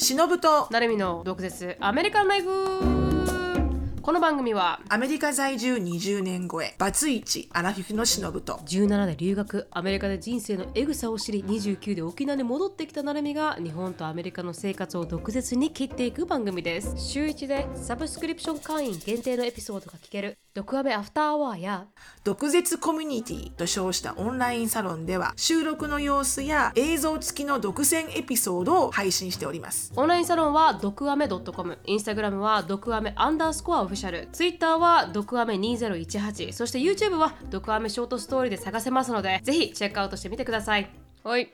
[0.00, 0.66] しのぶと。
[0.70, 1.76] なるみの毒舌。
[1.78, 3.09] アメリカンライフ
[4.02, 16.94] この番組はアメリカ在住20年超えバツイチアラフィフのしのぶと17で留学アメリカで人生のエグさを知り29で沖縄に戻ってきたなるみが日本とアメリカの生活を毒舌に切っていく番組です。
[16.96, 21.86] 週1でサブスクリプション会員限定のエピソードが聞ける毒アメアフターアワーや
[22.24, 29.92] 毒舌コミュニティと称したオンラインサロンでは収録の様子や映像付きの独占エピソードを配信しております。
[29.94, 34.28] オンラインサロンは毒アメ .com インスタグラムは毒アメアンダースコアオフィシャル。
[34.32, 40.88] ツイッターは毒アメ2018そして YouTube は毒アメショートストーリーで探せますのでぜひチェックアウトしてみてください。
[41.24, 41.52] はい。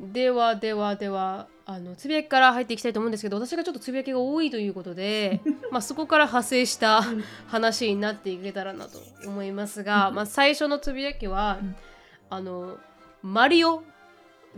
[0.00, 7.04] ではではではあのつぶやきから入っていきたいと思うんですけど私がちょっとつぶやきが多いということで まあそこから派生した
[7.46, 11.58] 話になっていけたらなと思いますが、まあ、最初のつぶやきは、
[12.30, 12.78] あの
[13.22, 13.82] マリオ・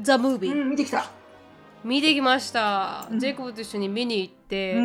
[0.00, 1.11] ザ・ムービー、見てきた
[1.84, 4.80] 見てきました、ジェイコブと一緒に見に行って、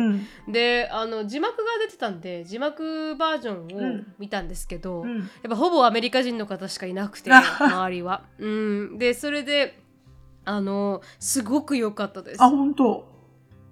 [0.48, 5.12] であの字幕が出てたんで字幕バージョンを見たんですけど、や
[5.46, 8.22] っぱほぼアメリカ人の方しかいなくて 周りは。
[8.38, 9.78] うん、でそれで
[10.44, 12.38] あのすごく良かったです。
[12.40, 13.06] 本当。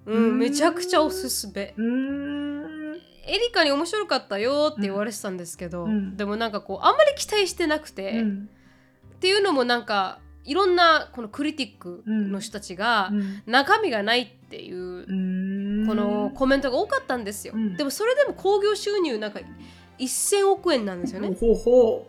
[0.07, 1.75] うん、めちゃくちゃおすすめ。
[1.77, 2.67] うん。
[3.27, 6.17] エリカに面白かったよって言われてたんですけど、うん。
[6.17, 8.23] でもなんかこうあんまり期待してなくて、
[9.17, 13.11] っていうのもなんかいろんなこのクリティックの人たちが
[13.47, 17.77] 中身がないっていうこのコメントが多かったんですよ、うん。
[17.77, 19.41] でもそれでも興行収入なんか
[19.99, 22.07] 1000億円なんですよね、ほうほ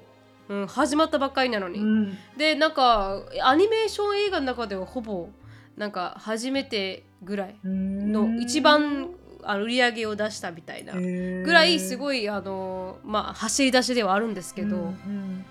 [0.50, 2.18] うん、始まったばっかりなのに、ううん。
[2.38, 5.30] でなんかアニメーション映画の中ではほぼ
[5.76, 9.10] なんか初めてぐらいの一番
[9.44, 15.46] あの売り上げを出したみたいなぐらいすいごいあのまあ走り出しではあるんですけど、うん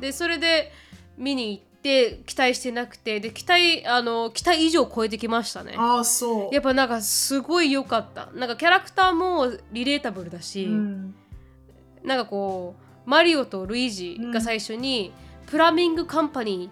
[0.00, 0.72] でそれで
[1.16, 5.74] 見に行って期待してなくてで期待あの期待以上超えてきましたね。
[5.76, 6.54] ああそう。
[6.54, 8.28] やっぱなんかすごい良かった。
[8.34, 11.14] なんかキャラクターもリレータブルだし、うん。
[12.02, 12.74] なんかこ
[13.06, 15.12] うマリオとルイージが最初に、
[15.46, 16.70] プラミングカンパニ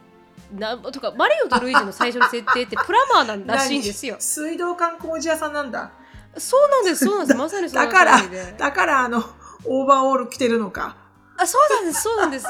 [0.55, 4.17] ーなとかマリオとルイージの最初の設定ってプラマーなんらしいんですよ。
[4.21, 4.23] 何？
[4.23, 5.93] 水道管工事屋さんなんだ。
[6.37, 7.39] そうなんですそうなんです。
[7.39, 8.21] まさにそのだから
[8.59, 9.25] だからあの
[9.65, 10.97] オーバーオール着てるのか
[11.39, 12.47] あそうなんですそうなんです。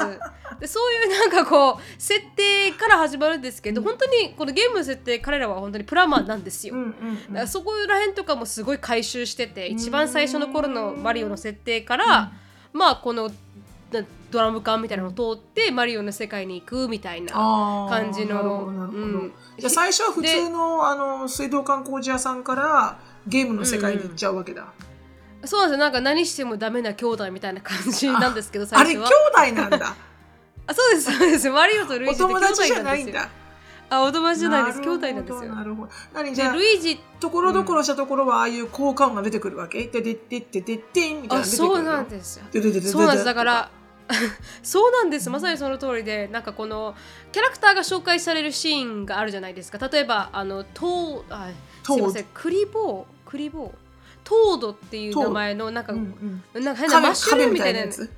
[0.59, 6.93] でそういうなんかこう設定から始まるんですけど、本当にこのゲームの設定彼らは本当にプラマーなんですよ、うんうん
[7.27, 12.31] だからそこら辺とかもすごい回収してて一番最初の頃のマリオの設定から、
[12.73, 13.29] まあこの
[13.91, 17.33] なドラム缶みたいなのを通ってマリオの世界に行くみたいな
[17.89, 19.33] 感じのうん。
[19.57, 24.67] じゃあ最初は普通のあの水道管工事屋さんからゲームの世界に行っちゃうわけだ、
[25.45, 25.77] そうなんですよ。
[25.77, 29.19] なんか何してもダメな兄弟みたいな感じなんですけどあれ兄最初は。
[29.45, 29.95] 弟なんだ。
[30.67, 31.49] あそうですそうです。
[31.49, 32.83] マリオとルイーおジって兄弟なんですよ。
[32.83, 33.29] ないんだ
[33.89, 34.81] あお友達じゃないです。
[34.81, 35.55] 兄弟なんですよ。
[35.55, 35.89] なるほど。
[36.13, 39.85] 何じでゃあルイージところどころしたところはああいう効果音が出てくるわけ？
[39.87, 43.69] ででででででんみたいなあそうなんすですよでででででそうなんですだから
[44.63, 46.95] そうなんですまさにその通りでなんかこの
[47.31, 51.49] キャラクターが紹介されるシーンがあるじゃないですか例えばあのトーあ
[51.85, 53.71] すいませんクリボークリボー
[54.27, 56.63] トードっていう名前のなんか、うんうん。
[56.63, 58.11] なんか変なマッシュルームみたいなやつ？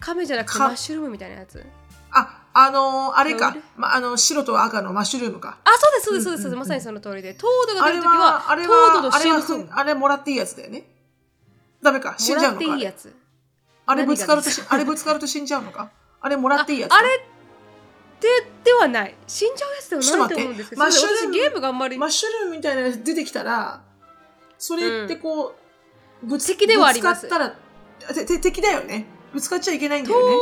[0.00, 1.64] カメじゃなくてかマッシュルームみたいなやつ。
[2.10, 3.56] ああのーあれか。
[3.76, 5.58] ま、あの白と赤のマッシュルームか。
[5.64, 6.52] あそうですそうですそうです、うんうん。
[6.54, 7.34] うんまさにその通りで。
[7.34, 9.30] トードが出るときははあれトードのはあれ
[9.70, 10.88] あれもらっていいやつだよね。
[11.80, 12.16] ダメか。
[12.18, 12.66] 死んじゃうのか。
[12.66, 13.16] もらっていいやつ。
[13.86, 15.90] あれぶつかるとあれぶつかると死んじゃうのか？
[16.20, 17.08] あれもらっていいやつああれ
[18.20, 18.28] で
[18.64, 19.14] ではない。
[19.26, 21.16] 死んじゃうやつではないと思うんですけどちょっと待って。
[21.16, 23.82] そう私ゲームがあんまりマッシュルームみたいなやつ出てきたら
[24.62, 25.56] それってこ
[26.22, 27.22] う、ぶつ敵ではあります。
[27.22, 29.06] ぶつかったらてて敵だよね。
[29.32, 30.36] ぶつかっちゃいけないんだよね。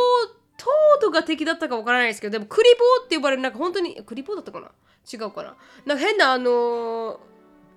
[0.59, 4.71] トードが敵だったかわからないですけどでもクリボーって呼ばれるなんか本当にクリボーだったかな？
[5.11, 5.57] 違うかな？
[5.87, 7.19] なんか変なあのー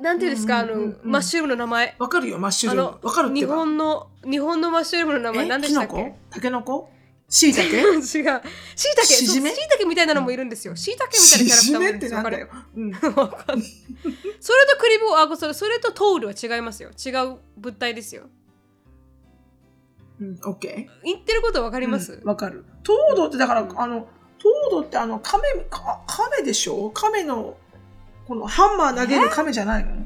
[0.01, 1.95] なんていうんですか、うんうんうんマッシュルームの名前。
[1.97, 2.91] わかるよマッシュあルーム。
[2.91, 3.55] のわかる日ば。
[3.55, 5.47] 本の日本のマッシュルームの名前え？
[5.47, 5.93] 何でしたっけ？
[5.93, 6.17] キノコ？
[6.29, 6.89] タケノコ？
[7.35, 8.03] しいたけ違う。
[8.03, 9.49] しいたけしじめ？
[9.49, 10.75] しいたけみたいなのもいるんですよ。
[10.75, 12.19] しいたけみたいなキャラクターもいるんですよ。
[12.19, 13.15] しじめってなんだよ、うん、わかる？
[13.15, 13.67] わかんない。
[14.39, 16.91] それとクリボーあそれそれとトールは違いますよ。
[16.91, 18.29] 違う物体ですよ。
[20.21, 22.65] うん、オッケー言ってることわかります、うんわかる。
[22.83, 25.41] トードってだから、あの、トードってあの、亀、
[25.71, 26.91] か亀でしょ？
[26.91, 27.57] 亀の、
[28.27, 30.05] このハンマー投げる亀じゃないの？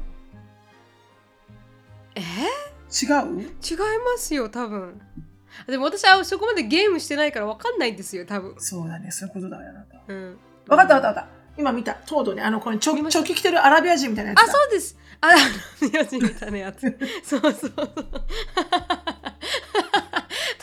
[2.14, 2.20] え？
[2.20, 3.42] 違う？
[3.42, 3.48] 違い
[4.02, 4.98] ますよ多分
[5.66, 10.00] でも私はそこまでゲームしてないからわかんないんですよ多分そうだね、そういうことだよ、あなた。
[10.08, 10.38] うん
[10.68, 11.28] わかったわかったわかった。
[11.56, 11.94] 今見た。
[11.94, 14.52] トードね、あの、これチョチョキ着てるアラビア人みたいなやつあ、だ。
[14.52, 14.96] そうです。
[15.20, 15.28] あ、
[15.80, 16.98] 宮地みたいなやつ。
[17.24, 17.90] そうそうそう。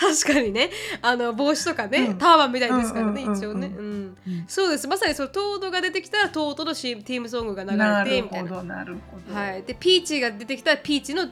[0.06, 0.69] 確確かにね
[1.01, 11.27] あの帽子とかね、うんターバンみたいですからね、一応ね、うんうんそうですまさにそのトードが出てきたらトードのシーティームソングが流なるれてみたいなほどなるほどはい、でピーチが出てきたらピーチの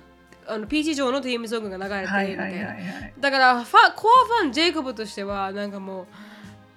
[0.48, 3.13] あのピーチ上のティームソングが流れてみたいな、はいはいはいはい。
[3.19, 6.07] だからファコアファンジェイコブとしてはなんかもう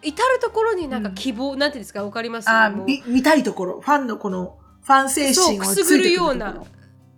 [0.02, 2.04] 至る所になんか希望、なんていうんですか？
[2.04, 2.48] わかります？
[2.48, 2.86] あもう。
[2.86, 3.80] み見たいところ。
[3.80, 6.62] ファンのこのファン精神をくすぐるような。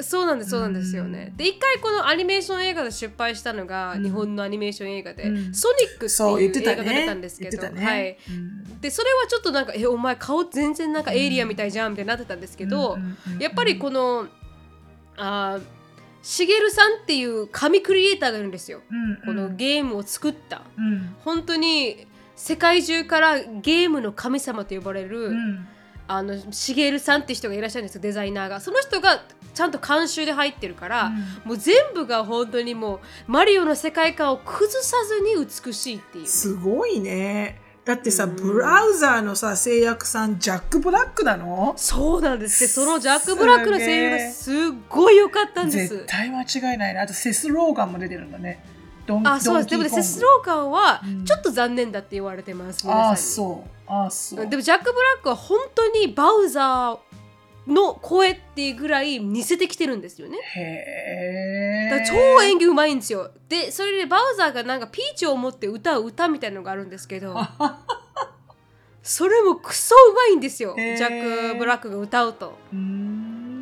[0.01, 1.33] そうなんですそうなんですよね。
[1.37, 4.05] で一回このアニメーション映画で失敗したのが、うん。
[4.05, 5.53] 日本のアニメーション映画で、うん。
[5.53, 7.85] ソニックろそうっていう映画が出たんですけど、言ってたね。
[7.85, 8.17] はい。
[8.31, 8.81] うん。
[8.81, 13.43] でそれはちょっとなんかえお前顔全然なんかエイリアンみたいじゃんみたいになってたんですけど、うんうんうん。
[13.43, 14.29] やっぱりこの
[15.17, 15.63] あー
[16.23, 19.17] しげるさんっていう神クリエイターがいるんですよ、うんうん。
[19.25, 20.63] このゲームを作った。
[20.77, 21.17] うん。
[21.25, 22.07] 本当に
[22.37, 25.69] 世界中からゲームの神様と呼ばれる、うん。
[26.11, 28.61] あのしげるさんって人がいらっしゃるんですよデザイナーが。
[28.61, 29.23] その人が
[29.55, 31.13] ちゃんと監修で入ってるから、
[31.45, 36.27] もう全部が本当にもうマリオの世界観を崩さずに美しいっていう。
[36.27, 38.37] すごいねだってさ、うん。
[38.37, 41.73] ブラウザーのさ制約さんジャック・ブラックなの？
[41.79, 42.61] そうなんです。
[42.61, 44.55] でそのジャック・ブラックの声優がすっ
[44.91, 45.95] ごい良かったんです。
[45.95, 48.63] 絶対間違いないねあとセス・ローガンも出てるんだね。
[49.07, 49.71] ドンあそうです。
[49.71, 51.25] でもねセスローカーはうん。
[51.25, 53.09] ちょっと残念だって言われてます、皆さんに。
[53.09, 53.91] ああそう。
[53.91, 54.47] ああそう。
[54.47, 56.99] でもジャック・ブラックは本当にバウザー
[57.69, 60.39] の声っていうぐらい似せてきてるんですよね。
[60.57, 63.31] へえだ超演技うまいんですよ。
[63.49, 67.37] でそれでバウザーがなんかピーチを持って歌う歌みたいなのがあるんですけど
[69.03, 70.75] それもクソうまいんですよ。
[70.77, 72.59] ジャック・ブラックが歌うと。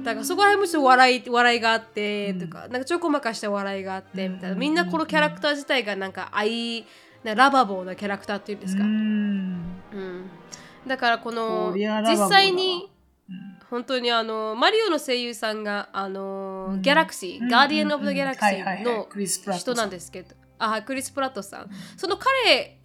[0.04, 6.86] だからそこら辺もちょっと笑い笑いがあってとか、なんかちょこまかした笑いがあってみたいな、うんみんなこのキャラクター自体がなんか愛
[7.24, 9.56] なラバボーなキャラクターっていうんですか、うん。
[9.94, 10.30] ん。
[10.86, 12.95] だからこの実際にうん
[13.70, 16.82] 本当にあのマリオの声優さんがあの、うん。
[16.82, 17.49] ギャラクシー、うん。
[17.49, 22.78] ガーディアン・オブ・ザ・ギャラクシーの人なんですけど、あはいクリス・プラットさん、その彼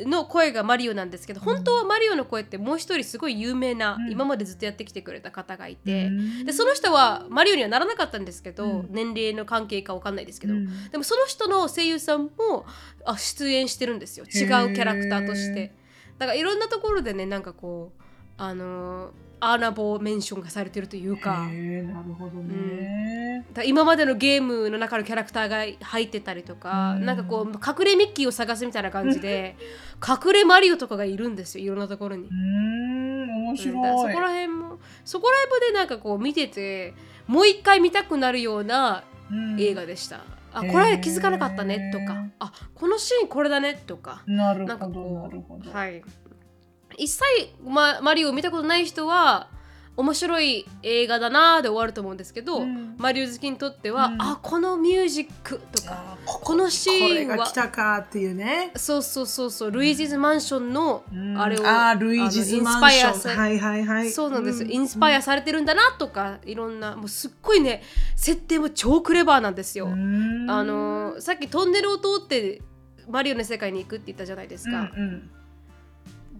[0.00, 4.10] の声がマリオなんですけど、本当はマリオの声ってもう一人すごい有名な、うん。
[4.10, 5.78] 今までずっとやってきてくれた方がいうん。
[5.78, 6.10] て、
[6.44, 8.88] でその人はマリオにはならなかったんですけど、うん。
[8.90, 10.90] 年齢の関係かわかんないですけど、うん。
[10.90, 12.66] でもその人の声優さんも
[13.04, 14.26] あ出演してるんですよ。
[14.26, 15.72] 違うキャラクターとして。
[16.18, 18.02] だからいろんなところでねなんかこう
[18.36, 21.46] あのーアーナボーメンションがされてるというか。
[21.48, 21.48] な
[22.02, 27.04] るほどね、だから今までのゲームの中のキャラクターが入ってたりとか、うん。
[27.04, 29.56] なんかこう隠れミッキーを探すみたいな感じで
[30.06, 32.26] 隠れマリオとかがいるんですよいろんなところに。
[32.26, 32.34] うー。
[32.34, 33.56] ん面うん。
[33.56, 36.94] 白い、だからそこら辺もそこら辺もでなんかこう見てて
[37.26, 39.60] もう一回見たくなるようなうん。
[39.60, 40.20] 映画でした。
[40.52, 42.24] あこれ気づかなかったねとか。
[42.38, 44.22] あこのシーンこれだねとか。
[44.26, 46.02] なるほどなるほど、はい
[46.98, 47.22] 一切、
[47.64, 49.48] ま、マリオを見たことない人は
[49.96, 52.96] 面白い映画だなーで終わると思うんですけど、うん。
[52.98, 54.22] マリオ好きにとっては、うん。
[54.22, 58.72] あこのミュージックとかここのシーンはこれが来たかっていうね。
[58.74, 61.40] そうそうそうそうルイージズマンションのうん。
[61.40, 63.10] あれをあールイージズマンション。
[63.10, 64.10] あのインスパイアさはいはいはい。
[64.10, 64.44] そうなん。
[64.44, 67.84] です、うインスパイアされてるんだなとかいろんなもうすっごいね
[68.16, 69.86] 設定も超クレバーなんですよ。
[69.86, 70.50] うん。
[70.50, 72.62] あのーさっきトンネルを通って
[73.08, 74.90] マリオの世界に行くって言ったじゃないですか。
[74.96, 75.30] うんうん。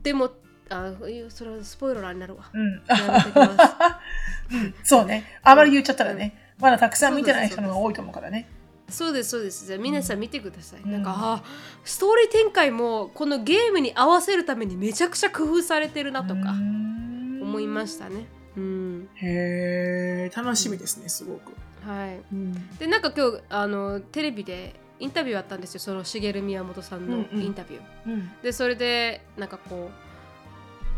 [0.02, 0.32] でも
[0.70, 0.92] あ
[1.28, 2.44] それはスポイラーになるわ。
[2.52, 2.82] うん
[4.82, 8.48] そうねあまり言っちゃったらね、まだたくさん見てない人の方が多いと思うからね
[8.88, 9.66] そうですそうです。
[9.66, 10.80] じゃあ皆さん見てください。
[10.80, 11.42] うんなんかあ
[11.84, 18.26] ストーリー展開もこのゲームに合わせるためにめちゃくちゃ工夫されてるなとか思思いましたね。
[18.56, 19.08] うん。
[19.14, 21.52] へえ楽しみですねすごく、
[21.86, 22.20] はい。
[22.32, 25.80] うんでなんか今日あのテレビでインタビューあったんですよ。
[25.80, 27.82] その茂宮本さんのうんうんインタビュー。
[28.06, 30.03] うんでそれでなんかこう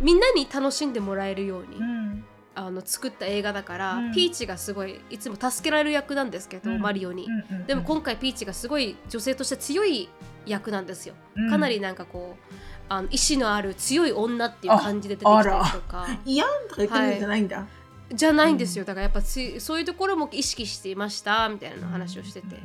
[0.01, 2.25] みんなに楽しんでもらえるように、うん。
[2.55, 4.13] あの作った映画だから、うん。
[4.13, 6.81] ピーチがすごいいつも助けられる役なんですけど、うん。
[6.81, 7.25] マリオに。
[7.25, 10.09] うんうんでも今回ピーチがすごい女性として強い
[10.47, 11.15] 役なんですよ。
[11.37, 11.51] うん。
[11.51, 12.55] かなりなんかこう
[12.89, 16.07] あの意志のある強い女っていう感じで出てきたりとか。
[16.25, 17.67] いやんとか言ってるんじゃないんだ、
[18.13, 18.85] じゃないんですよ。
[18.85, 22.57] だからやっぱつそういうところも意識していましたみたいな話をしてて。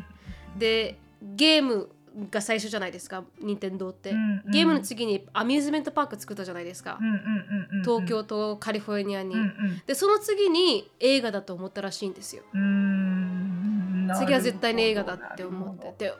[0.57, 1.89] でゲーム
[2.29, 4.51] が最初じゃないですか任天堂って、うんうん。
[4.51, 6.99] ゲームの次にアミューズメントパーク作ったじゃないですか、
[7.83, 9.81] 東京とカリフォルニアに、うんうん。
[9.85, 12.43] でその次に映画だと思ったらしいんですよ。
[14.17, 16.13] 次は絶対に映画だって思ってて。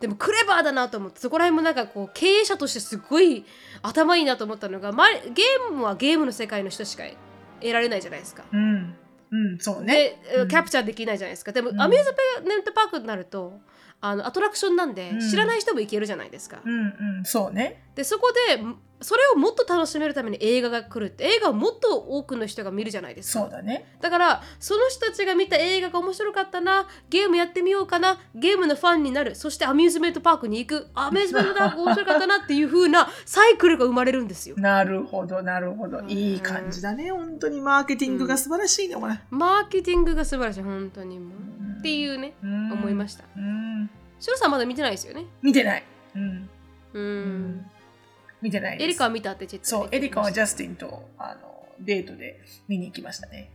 [0.00, 3.44] でもクレバーだなと思ってそこら辺もなんかこう経営者としてすごい
[3.82, 7.04] 頭いいなと思ったのが、ま、ゲームはゲームの世界の人しか
[7.60, 8.44] 得られないじゃないですか。
[8.52, 8.96] うん。
[9.30, 9.58] うん。
[9.58, 10.20] そうね。
[10.48, 11.52] キャプチャーできないじゃないですか。
[11.52, 11.80] でも、うん。
[11.80, 12.14] アミューズ
[12.46, 13.58] メントパークになると
[14.00, 15.20] あのアトラクションなんで、うん。
[15.20, 16.60] 知らない人も行けるじゃないですか。
[16.64, 16.72] うん
[17.18, 17.24] うん。
[17.24, 17.82] そうね。
[17.94, 18.62] でそこで
[19.00, 23.40] それをもっと楽しめるために映画が来るって映画をもっと多くの人が見るじゃないですか。
[23.42, 23.96] そうだね。
[24.00, 34.56] だからその人たちが見た映画が面白かったなゲームやってみようかなゲームのファンになるそしてアミューズメントパークに行くアミューズメントパーク面白かったなっていう風なサイクルが生まれるんですよ。
[34.58, 36.00] なるほどなるほど。
[36.08, 37.10] いい感じだね。
[37.12, 41.78] 本当にマーケティングが素晴らしいね、これマーケティングが素晴らしい本当にもう。
[41.78, 42.72] っていうねうん。
[42.72, 43.24] 思いました。
[43.36, 43.88] うん。
[44.18, 45.26] シロさんまだ見てないですよね？
[45.40, 45.84] 見てない。
[46.16, 46.50] うん。
[46.94, 47.66] うん
[48.42, 48.84] 見てないです。
[48.84, 53.50] エリカは見たって言ってそうエリカはジゃャスティンとあのデートで見に行きましたね。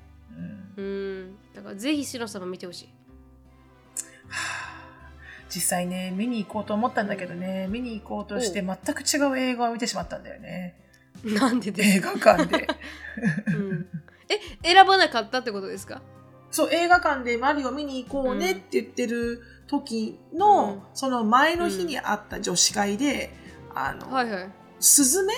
[0.77, 0.83] うん。
[0.83, 0.87] う
[1.27, 1.35] ん。
[1.53, 2.89] だからぜひシロさんも見てほし
[5.53, 10.75] 実際ね見に行こうと思ったんだけどね見に行こうとして全く違う映画を見てしまったんだよね。
[11.23, 12.67] いなんでです映か、画館で。
[13.47, 13.87] うん、
[14.63, 16.01] え選ばなかったってことですか？
[16.51, 20.81] そう映画館でマリオ見に行こうねって言ってる時の、うん。
[20.95, 23.31] その前の日にあった女子会で、
[23.75, 24.49] あの、はいはい
[24.83, 25.33] スズメ？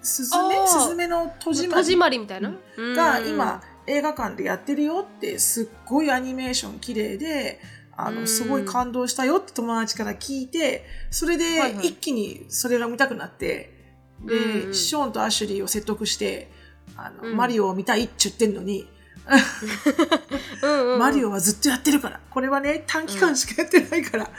[0.00, 0.56] スズメ？
[0.56, 0.66] あー。
[0.66, 2.94] スズメの戸締ま戸締りまりみたいな、うん。
[2.94, 7.60] が今映画館でやってるよってすっごいアニメーション綺麗で
[7.96, 8.20] あうん。
[8.22, 11.88] のすごい感動したよって友達から聞いてそれではいはい。
[11.88, 13.74] 一気にそれが見たくなって、
[14.24, 14.74] で、うんうん。
[14.74, 16.50] ショーンとアシュリーを説得して
[16.96, 17.36] あの、うん。
[17.36, 18.88] マリオを見たいって言ってんのに、
[20.62, 20.98] うんうんうん。
[20.98, 22.20] マリオはずっとやってるから。
[22.30, 24.30] これはね短期間しかやってないから、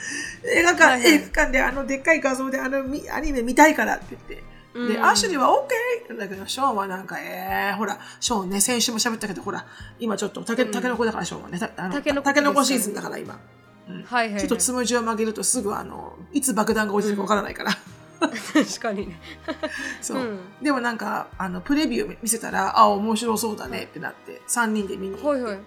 [0.43, 1.11] 映画館、はいはい。
[1.13, 4.43] 映画館であのでっかい画像であのみアニメ見たいからって言って。
[4.75, 5.05] で、うん。
[5.05, 6.17] アシュリーは OK!
[6.17, 9.65] だけど、ショーンはなんか、えー、ほら、ショーンね、先週も喋ったけど、ほら、
[9.99, 10.71] 今ちょっとタケ、うん。
[10.71, 13.39] タケノコだから、ショーンはね、たあのタタケノコシーズンだから、今。
[14.05, 17.71] はい、はい、ちょっとつむじを曲げるとすぐ、あの、いつ爆弾が落ちるかわからないから。
[18.19, 19.19] 確かにね。
[20.01, 20.17] そう。
[20.17, 20.39] うん。
[20.61, 25.27] でもなんか、あの、プレビュー見せたら、あ、面白そうだねってなって、3人で見に行って。
[25.27, 25.59] はいはい、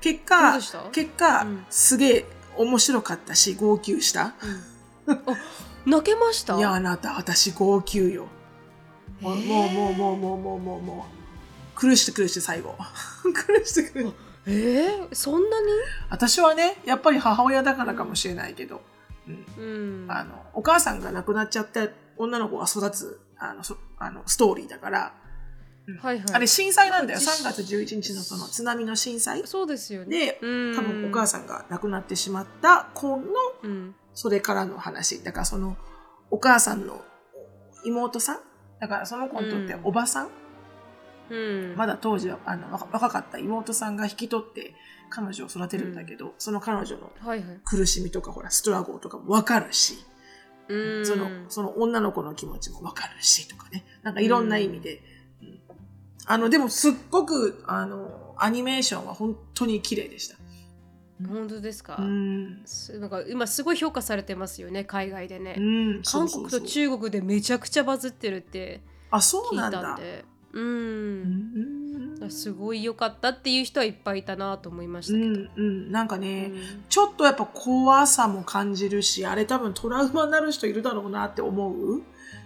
[0.00, 0.58] 結果
[0.92, 1.66] 結果、うん。
[1.70, 2.24] すげえ
[2.56, 4.34] 面白かったし、号泣した。
[5.06, 5.20] うん、あ
[5.84, 6.56] 泣けました？
[6.56, 8.26] いや、あなた、私、号泣よ。
[9.20, 9.46] もう、えー。
[9.46, 11.06] もう、もう、もう、もう、もう、もう、も
[11.74, 12.74] う、苦して苦して最後。
[13.24, 14.16] 苦して苦して。
[14.48, 15.66] えー、そんなに？
[16.08, 18.80] 私はね、やっぱり母親だからかもしれないけど、
[19.26, 20.04] うん。
[20.04, 25.14] うんあの、お母さんが亡くなっちゃった女の子が育つ、あの、そあのストーリーだから、
[26.00, 26.24] はいはい。
[26.32, 27.20] あれ震災なんだよ。
[27.20, 29.46] 実3月11日のその津波の震災。
[29.46, 30.08] そうですよね。
[30.08, 30.76] で、うん。
[30.76, 33.24] 多分お母さんが亡くなってしまった子の、
[33.62, 33.94] うん。
[34.12, 35.22] それからの話。
[35.22, 35.76] だからその、
[36.30, 37.04] お母さんの
[37.84, 38.40] 妹さん？
[38.80, 39.80] だからその子にとってうん。
[39.84, 40.30] おばさん、
[41.30, 41.76] うん。
[41.76, 44.74] まだ当時はあの若若かった妹さんが引き取って
[45.10, 47.60] 彼女を育てるんだけど、その彼女のはいはい。
[47.64, 49.94] 苦しみとかほらストラゴーとかも分かるし、
[50.68, 51.06] うん。
[51.06, 53.84] そのその女の子の気持ちも分かるしとかね。
[54.02, 55.02] なんかいろんな意味で、
[55.42, 55.60] うん。
[56.26, 60.36] あのでもすっごくあのアニメーションは本当に綺麗でした。
[61.28, 62.62] 本当ですか、うん。
[62.66, 69.98] すなんか今すごい評価されてますよね海外でね、うん、韓国と国中国でめちゃくちゃバズってるってあそう聞ないんだ
[70.56, 71.54] たん。
[71.54, 75.92] でううんんすごい良かったっていう人はいっぱいいたなと思いましうたけど、んうん。
[75.92, 82.02] なんかね、うんちょっとやっぱ怖さも感じるしあれ多分トラウマになる人いるだろうなって思う？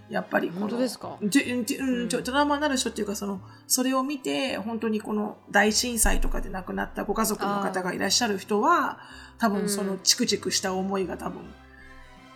[0.09, 1.17] やっぱり本当ですか？
[1.23, 2.05] じじううん。
[2.05, 8.99] ん、ちょトラウマになる人っていうかそのそれを見て本当にこの大震災とかで亡くなったご家族の方がいらっしゃる人は
[9.39, 11.41] 多うん分そのチクチクした思いが多分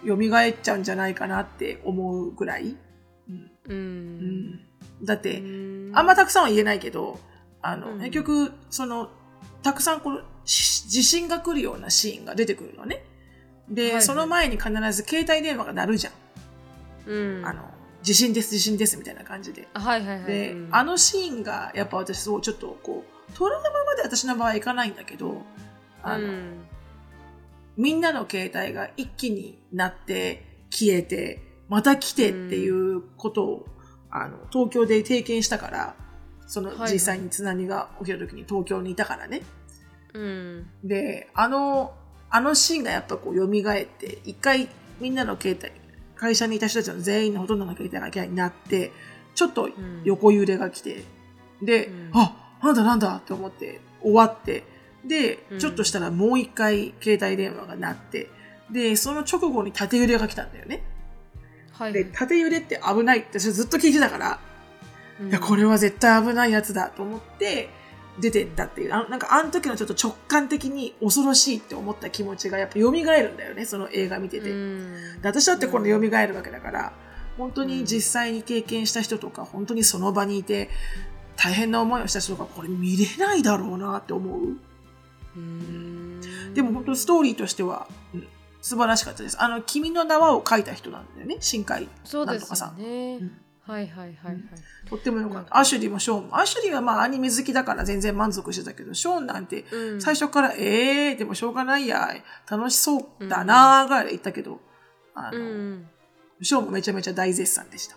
[0.08, 2.78] 蘇っちゃうんじゃないかなって思うぐらい、
[3.28, 3.36] うん。
[3.36, 4.18] ううん
[4.52, 4.60] ん、
[5.04, 5.92] だって、うん。
[5.94, 7.20] あんまたくさんは言えないけど
[7.62, 8.00] あの、うん。
[8.00, 9.10] 結局その
[9.64, 13.06] たくさんこのし地震が来るようなシーンが出てくるのね。
[13.70, 14.02] で、はいはい。
[14.02, 16.14] その前に必ず携帯電話が鳴るじゃん。
[17.08, 17.46] うん。
[17.46, 17.64] あの
[18.04, 19.68] 地震です地震ですみたいな感じで。
[19.74, 20.26] あはいはいはい。
[20.26, 20.70] で、うん。
[20.72, 25.42] あのシーンがやっぱ私そうちょっとこうトラウマまで私の場合いかないんだけど
[26.04, 26.66] あの、うん。
[27.78, 33.66] みんなの携帯が一気になって消えてまた来てっていうことを、
[34.24, 35.96] あの東京で経験したから
[36.48, 36.94] そのはいはい。
[36.94, 39.42] 実際に津波が起きた時に東京にいたからね。
[40.14, 40.68] うん。
[40.84, 41.94] であの
[42.30, 44.70] あのシーンがやっぱこう蘇って一回
[45.00, 45.72] みんなの携帯
[46.16, 48.92] 会社にいた人たちの全員のほとんどの携帯が嫌いになって
[49.34, 49.74] ちょっとん。
[50.06, 51.04] 横揺れが来て、
[51.62, 52.10] で、うん。
[52.14, 54.64] あなんだなんだって思って終わって
[55.04, 55.60] で、うん。
[55.60, 58.30] ちょっとしたらもう一回携帯電話が鳴って
[58.72, 60.84] でその直後に縦揺れが来たんだよね。
[61.78, 61.94] はい。
[61.94, 64.40] で縦揺れって危ないって私ずっと聞いてたから、
[65.22, 65.30] うん。
[65.30, 67.70] いやこれは絶対危ないやつだと思って
[68.20, 68.94] 出てったっていう。
[68.94, 73.04] あのなんかあの時のちょっと直感的に恐ろしいって思った気持ちがやっぱ蘇るん
[73.38, 75.22] だよねその映画見てて、うん。
[75.22, 76.94] で私だってこの蘇るわけだから
[77.38, 80.70] 本当に実際に経験した人とか本当にその場にいて
[81.36, 84.58] 大変な思いをした人とかこれ見れないだろうなって思う。
[85.36, 86.54] うん。
[86.54, 88.28] でも本当ストーリーとしては、うん
[88.66, 89.40] 素晴らしかったです。
[89.40, 91.88] あの、君の名はを書いた人なんだよね、新海。
[92.12, 92.82] なんとかさん。
[92.82, 93.32] よね、うん。
[93.62, 94.40] はいはいはいはい、
[94.90, 95.56] とってもよかった。
[95.56, 96.28] アシュリーもショーン。
[96.30, 96.40] も。
[96.40, 100.02] アシュリーはまあアニメ好きだから全然満足してたけど、ショーンなんてうん。
[100.02, 102.10] 最初から、ええー、でもしょうがないや、
[102.50, 104.60] 楽しそうだなーぐらいで言ったけど、
[105.14, 105.88] あの、うん。
[106.42, 107.96] ショーンもめちゃめちゃ大絶賛でした。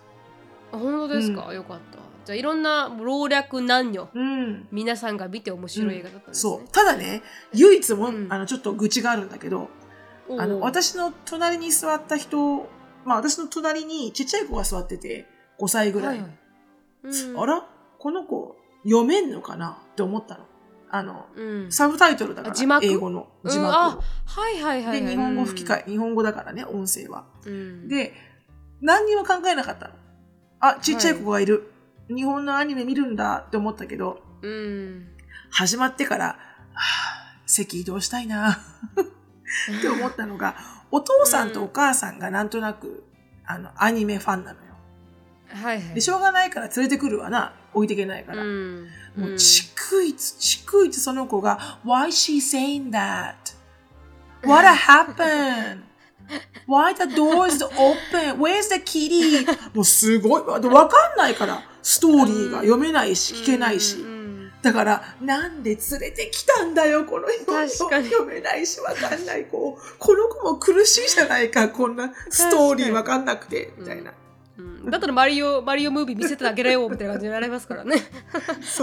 [0.72, 1.98] あ本当ですか、よかった。
[2.26, 4.68] じゃあいろんな老若男女うん。
[4.70, 6.68] 皆さんが見て面白い映画だったんですね、そう。
[6.70, 7.22] ただね、
[7.54, 8.30] 唯一も、うん。
[8.30, 9.70] あの、ちょっと愚痴があるんだけど、
[10.38, 12.68] あの、私の隣に座った人、
[13.04, 15.26] まあ私の隣にちっちゃい子が座ってて、
[15.60, 16.08] 5歳ぐらい。
[16.08, 16.38] はいはい。
[17.04, 17.40] うん。
[17.40, 17.68] あら
[17.98, 19.80] この子、読めんのかな？
[19.92, 20.44] って思ったの。
[20.90, 21.72] あの、うん。
[21.72, 22.84] サブタイトルだから、あ字幕？
[22.84, 24.02] 英語の字幕うんあを。
[24.26, 25.02] はいはいはいはい。
[25.02, 27.26] で、日本語吹き替え、日本語だからね、音声は。
[27.44, 27.88] うん。
[27.88, 28.14] で、
[28.80, 29.94] 何にも考えなかったの。
[30.60, 31.72] あ、ちっちゃい子がいる。
[32.08, 35.08] 日本のアニメ見るんだって思ったけど、うん。
[35.50, 36.36] 始まってから、は
[36.74, 38.58] あ、席移動したいな
[39.78, 40.56] って思ったのが、
[40.90, 43.04] お父さんとお母さんがなんとなく、
[43.46, 44.66] あの、アニメファンなのよ。
[45.50, 47.54] はいはいで、しょうがないから連れてくるわな。
[47.72, 48.42] 置いていけないから。
[48.42, 53.34] うんもう、逐一、逐一その子が、Why she saying that?
[54.42, 55.82] What happened?
[56.66, 58.38] Why the door is open?
[58.38, 59.46] Where's the kitty?
[59.74, 60.42] もうすごい。
[60.42, 61.62] わわかんないから。
[61.82, 64.04] ストーリーが読めないし、聞けないしう。
[64.04, 64.17] ん
[64.60, 67.46] だから、なんで連れてきたんだよ、この人。
[67.46, 68.08] 確かに。
[68.10, 69.44] 読めないし、わかんない。
[69.44, 69.78] 子。
[69.98, 74.12] この子も苦しいじゃないか、こんなストーリーわかんなくて、みたいな。
[74.58, 74.90] うん。
[74.90, 78.02] だったらマリオマリオムービー見せてあげれよみたいな感じになりますからね。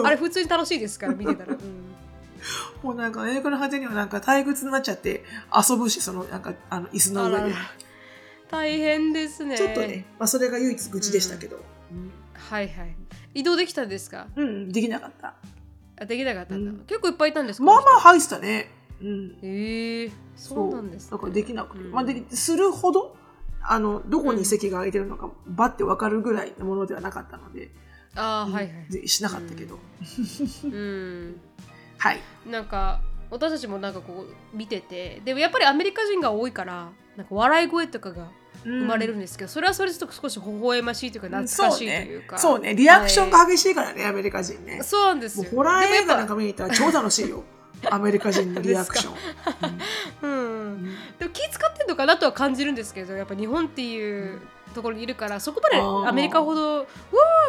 [0.03, 1.59] あれ普通に楽しいですから見てたら、うん。
[2.81, 5.25] もうなんか映画の果てにはなんか退屈になっちゃって
[5.69, 7.55] 遊ぶし、そのなんかあの椅子の上で。
[8.49, 9.57] 大変ですね。
[9.57, 11.59] ちょっとね、まあそれが唯一愚痴でしたけど。
[12.33, 12.95] はいはい。
[13.33, 14.27] 移動できたんですか？
[14.37, 15.33] うん、うんできなかった。
[15.97, 16.77] あできなかったんだ、うん。
[16.85, 17.63] 結構いっぱいいたんですか？
[17.65, 18.69] まあまあ入ってたね。
[19.01, 19.37] うん。
[19.41, 21.83] へえそうなんです、ね、だからできなくて。
[21.83, 21.91] うん。
[21.91, 23.15] まあで、するほど、
[23.61, 27.71] あの、どこに席が空いてるのか、バッてわかるぐらいのものではなかったので、
[28.15, 28.91] ああはいはい。
[28.91, 29.77] でしなかったけど。
[30.63, 31.39] うん。
[31.97, 32.19] はい。
[32.49, 35.21] なんか私たちもなんかこう見てて。
[35.25, 38.29] でもやっぱりアメリカ人が多いからなんか笑い声とかが
[38.65, 42.69] 生まれるんですけど、それはそれでちょっと少し微笑ましいというかうん懐かしいというか、そうね。
[42.69, 42.75] そうね。
[42.75, 44.81] リアクションが激しいからね、アメリカ人ね。
[44.83, 47.43] そうなんですよホラー映画なんでか見に行ったら超楽しいよ。
[47.91, 49.13] アメリカ人のリアクション。
[50.23, 50.83] うんうん
[51.19, 54.41] でも気使ってんのかなとは感じるんですけどやっぱ日本っていう
[54.73, 55.69] ところにいるからそこま
[56.03, 56.85] でアメリカほど「うわ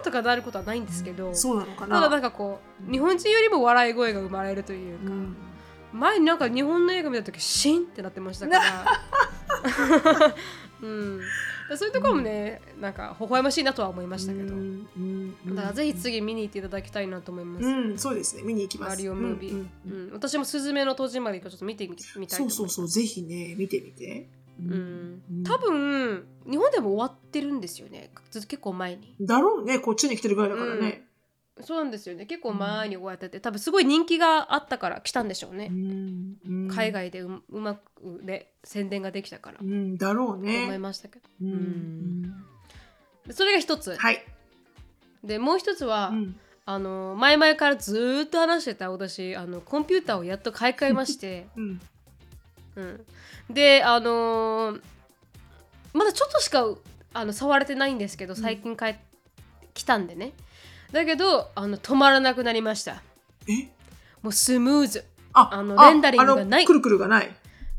[0.01, 2.19] ー」とかなることはないんですけど、そうなのかただなな。
[2.19, 5.37] んかこう日本人よりも笑い声が生まれるというか、うん
[5.93, 8.65] 前になんか日本の映画見た時シーンってなってましたから、
[10.83, 11.21] うん、
[11.77, 14.89] そういうところもねなんか微笑ましいなとは思いましたけど、うん。
[14.97, 15.37] うん。
[15.47, 15.55] うん。
[15.57, 18.43] だからぜひ次見に行っていただきたいなと思います、うん、そうですね。
[18.43, 18.91] 見に行きます。
[18.91, 19.71] マリオムービー、うん。
[19.87, 20.07] うん。
[20.07, 20.13] うん。
[20.13, 24.29] 私も「すずめの戸締まり」をちょっと見てみみたいそうそうそう、ぜひね、見てみて。
[24.61, 25.23] うん。
[25.31, 25.45] うん。
[25.45, 28.11] 多分日本でも終わってるんですよね。
[28.31, 29.15] ず結構前に。
[29.21, 31.06] だろうね、こっちに来てるぐらいだからね。
[31.61, 32.27] そうなんですよね。
[32.27, 35.71] 結構前に終わってて多分すごい人気があったから来たんでしょうね、
[36.69, 40.79] 海外でううまくね宣伝ができたから、うん、だろうと思いね。
[40.79, 41.25] ましたけど。
[41.43, 42.35] うん
[43.33, 43.97] それが一つ。
[43.97, 44.25] はい。
[45.25, 46.37] でもう一つは、うん。
[46.69, 51.81] あの前々からずーっと話してた私あのコンピューターをやっと買い替えまして、 うん。
[52.75, 53.07] うん、
[53.49, 54.83] であのー
[55.95, 56.67] まだちょっとしか
[57.15, 59.01] あの触れてないんですけど最近帰って
[59.73, 60.33] きたんでね
[60.93, 63.03] だけどあの止まらなくなりました。
[63.49, 63.69] え？
[64.23, 65.05] もうスムーズ。
[65.33, 66.65] ああのレンダリングがない。
[66.65, 67.31] くるくるがない。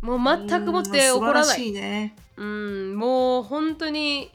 [0.01, 2.15] もう全くもって怒らなうん素晴らしいいね。
[2.35, 4.31] うんもう本当に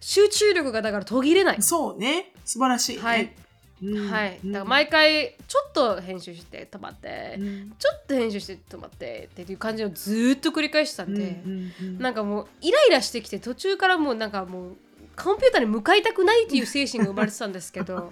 [0.00, 1.62] 集中力がだから途切れない。
[1.62, 2.32] そうね。
[2.44, 3.02] 素晴らしいね。
[3.02, 3.34] はい。
[3.82, 4.52] うんはい、うん。
[4.52, 7.74] だから毎回ちょっと編集して止まって、うん。
[7.78, 11.98] ちょっと編集して止まってっていう感じをずーっと繰り返してたんで、うんうん。
[11.98, 14.76] なんかもうイライラしてきて途中からもうなんかもう
[15.16, 18.10] コンピューターに向かいたくないっていう精神が生まれてたんですけど、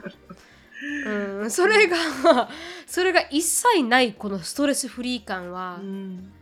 [1.06, 1.96] うん、それが
[2.86, 6.32] それが一切ないこのストレスフリー感は、うん。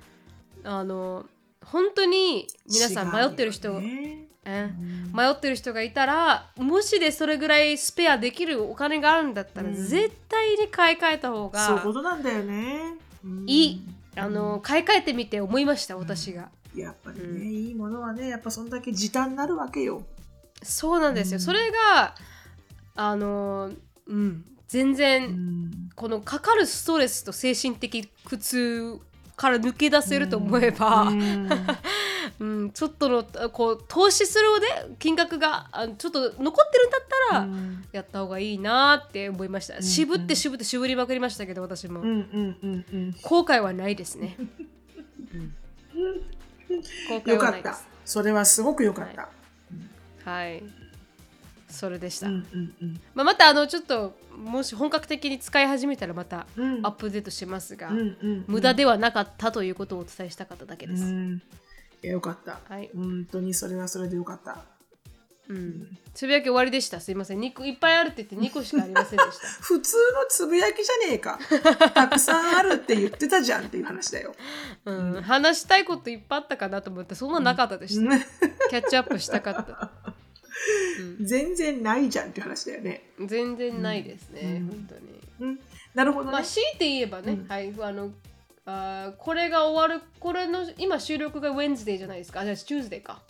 [0.64, 1.26] あの
[1.64, 4.26] 本当に皆さん迷ってる人、ね。
[4.44, 5.12] えうん。
[5.12, 9.74] 迷ってる人がいたらもしでそれぐらいスペアできるお金があるんだったら、うん。
[9.74, 12.96] 絶対に買い替えた方そういうがことなんだよね。
[13.24, 13.44] うん。
[13.46, 13.82] いい。
[14.16, 16.48] あの買い替えてみて思いました私が。
[16.74, 17.42] やっぱりね、うん。
[17.42, 20.02] いいものはね、やっぱそんだけ時短になるわけよ。
[20.62, 21.40] そうなんですよ、うん。
[21.40, 22.14] それが
[22.94, 23.70] あの
[24.06, 28.98] うん全う然んこのかかるストレスと精神的苦痛
[29.36, 31.12] から抜け出せると思えば、う
[32.40, 37.84] うんんちょっとのこう投資するで金額があちょっと残ってるんだったら、うん。
[37.92, 44.36] やった方がいいなって思いました、ん渋って渋って渋りまくりましたけど私も、うんうんうんうん後悔はないですね、
[47.08, 47.86] 公開よかったはないです。
[48.04, 49.22] それはすごくよかった。
[49.22, 49.37] はい
[51.68, 53.00] それでした、うんうんうん。
[53.14, 56.86] まあ、またあのちょっともし本格的に使い始めたらまたうん。
[56.86, 58.44] アップデートしますが、うんうんうん。
[58.46, 61.42] 無駄ではなかったということをお伝えしたかっただけです、うん。
[62.02, 62.60] いやよかった。
[62.68, 64.64] はい、本当にそれはそれでよかった。
[65.48, 67.00] うん、つぶやき終わりでした。
[67.00, 67.40] すいません。
[67.40, 69.46] 2個いっぱいあるって言って2個しかありませんでした。
[69.64, 71.38] 普通のつぶやきじゃねえか。
[71.94, 74.34] たくさんあるって言ってたじゃんっていう話だよ。
[74.84, 78.26] うん、話したいこといっぱいあったかなと思ってそんななかったでした、ね
[78.68, 79.90] キャッチアップしたかった、
[81.20, 83.02] 全然ないじゃんって話だよね。
[83.18, 84.66] うん、全然ないですね、うん。
[84.68, 85.50] 本当に。
[85.50, 85.60] うん、
[85.94, 86.32] なるほどね。
[86.32, 87.48] まあ強いて言えばね、うん。
[87.48, 88.10] はいあの
[88.66, 92.40] あーこれが終わるこれの今収録が Wednesday じゃないですか。
[92.40, 93.22] あじゃあ Tuesday か。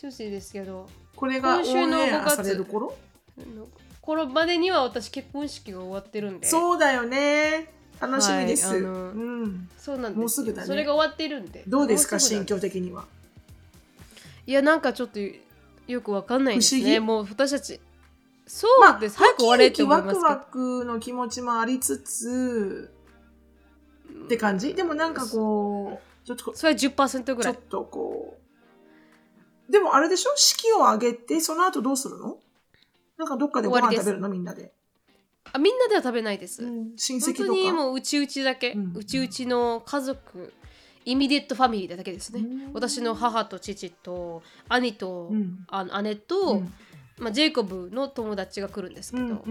[0.00, 0.88] Tuesday ですけど。
[1.14, 2.64] これが今週の5月。
[2.64, 2.94] 頃？
[4.16, 6.46] れまでには私結婚式が終わってるんで。
[6.46, 7.72] そうだよね。
[8.00, 8.68] 楽しみです。
[8.68, 10.66] はいうん、そうなんですもうすぐだね。
[10.66, 11.64] それが終わってるんで。
[11.66, 13.06] どうですか、心境的には。
[14.46, 15.18] いやなんかちょっと
[15.86, 17.00] よくわかんないですね。
[17.00, 17.80] もう私たち
[18.46, 20.20] そうです、早く終われって思いますけど。
[20.20, 20.46] ワクワ
[20.80, 22.92] クの気持ちもありつつ
[24.24, 24.74] って感じ？
[24.74, 27.54] でもなんかこうちょっとこそれは10%ぐらい。
[27.54, 28.38] ちょっとこ
[29.68, 29.72] う。
[29.72, 30.32] でもあれでしょ？
[30.36, 32.38] 式を挙げてその後どうするの？
[33.18, 34.28] なんかどっかでご飯食べるの？
[34.28, 34.72] みんなで、
[35.52, 37.58] あみんなでは食べないです、うん親本当戚とか。
[37.58, 38.92] にもううちうちだけ、うん。
[38.94, 40.52] うちうちの家族
[41.06, 42.72] イミディットファミリーだけですね、うん。
[42.74, 45.64] 私の母と父と兄と、うん。
[45.68, 46.72] あ姉と、うん。
[47.18, 49.42] まあ、ジェイコブの友達が来るんですけど、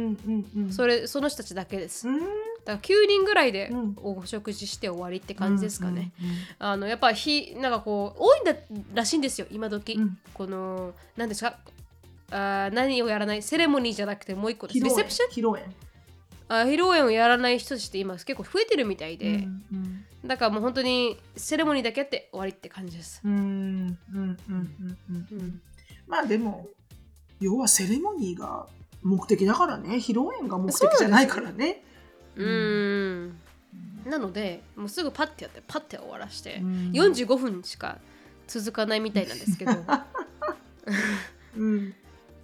[0.70, 2.20] それその人たちだけです、うん。
[2.20, 2.32] だか
[2.66, 3.96] ら9人ぐらいでうん。
[4.04, 6.12] お食事して終わりって感じですかね、
[6.60, 8.54] あのやっぱひなんかこう多いんだ
[8.94, 10.18] らしいんですよ今時、うん。
[10.36, 11.58] この何ですか？
[12.30, 14.80] あー何をやらないセレモニーじゃなくてもう一個です。
[14.80, 15.30] セプション？
[15.30, 15.64] 披露宴
[16.48, 23.22] あ披露宴をやらない人たちって今結構増えてるみたいで、うんうんだからもう本当にセレモニーだけやって終わりって感じです。
[23.24, 25.62] うんうんうんうんうんうん。
[26.08, 26.68] まあでも
[27.40, 28.66] 要はセレモニーが
[29.04, 29.98] 目的だからね。
[29.98, 31.84] 披露宴が目的じゃないからね。
[32.36, 33.40] うーん。
[34.06, 36.92] なのでもうすぐパッてやってパッて終わらして、うん。
[36.92, 38.00] 45分しか
[38.48, 39.74] 続かないみたいなんですけど、
[41.58, 41.94] うん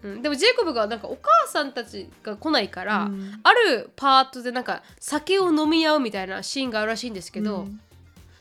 [0.03, 3.39] うん、でもジェイコブがなんかお母さんたちが来ないから、うん。
[3.43, 7.79] あるパートでなんか酒を飲み合うみたいなシーンがあるらしいんですけど、うん。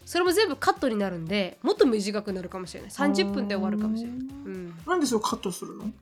[0.07, 2.91] それも全部カットになるんでもっと短くなるかもしれない。
[2.91, 4.19] 30分で終わるかもしれない。
[4.19, 4.75] うん。
[4.87, 5.85] なんでそれカットするの？
[5.85, 5.93] い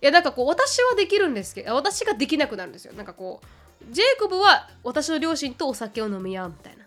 [0.00, 2.92] やなんかこう私はできるんですけど私ができなくなるんですよ。
[2.92, 3.46] なんかこう
[3.90, 6.78] ジェイコブは私の両親とお酒を飲み合うみたいな。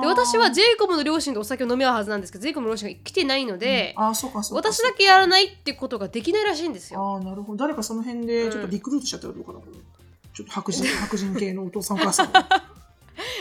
[0.00, 4.68] で私はジェイコブの両親とお酒を飲み合うはずなんですけどジェイコブの両親が来てないので、あーそうかそうか。
[4.68, 7.00] 私だけやらないってことができないらしいんですよ。
[7.00, 7.58] ああなるほど。
[7.58, 12.26] 誰かその辺でちょっとリクルートしちゃったらどうかな、これちょっと白人 白人系のお父さんお母さん。
[12.26, 12.34] を い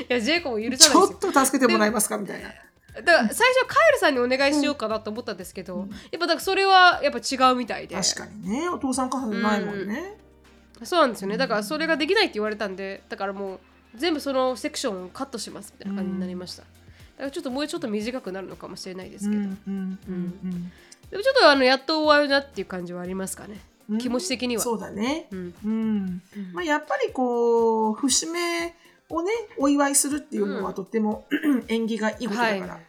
[0.10, 1.32] やジェイコブ許ちょっさないですよ。
[1.32, 2.50] と助けてもらえますかみたいな。
[2.50, 5.90] だから最初はカエルさんにお願いしようかなと思ったんですけど、うん。
[5.90, 7.96] やっぱだからそれはやっぱ違うみたいで。
[7.96, 8.68] 確かにね。
[8.70, 10.18] お父さんお母さんじゃないもんね。
[10.84, 11.38] そうなんですよね。
[11.38, 13.60] だからそれができないって言われたんでだからもう
[13.96, 16.68] 全部そのセクションをカットしますみたいな感じになりました、だ
[17.18, 19.54] からちょっともうちょっと短くなるのかもしれないですけど、でも
[21.24, 23.60] ちょっとあのやっと終わるなっていう感じはありますかね、
[23.90, 23.98] うん。
[23.98, 24.62] 気持ち的には。
[24.62, 25.28] そうだね。
[25.32, 25.54] うん。
[25.66, 26.22] うん。
[26.54, 28.76] まあ、やっぱりこう節目
[29.10, 30.76] をねお祝いするっていうのはうん。
[30.76, 31.26] とっても、
[31.68, 32.74] 縁起がいいことだから。
[32.74, 32.82] はい。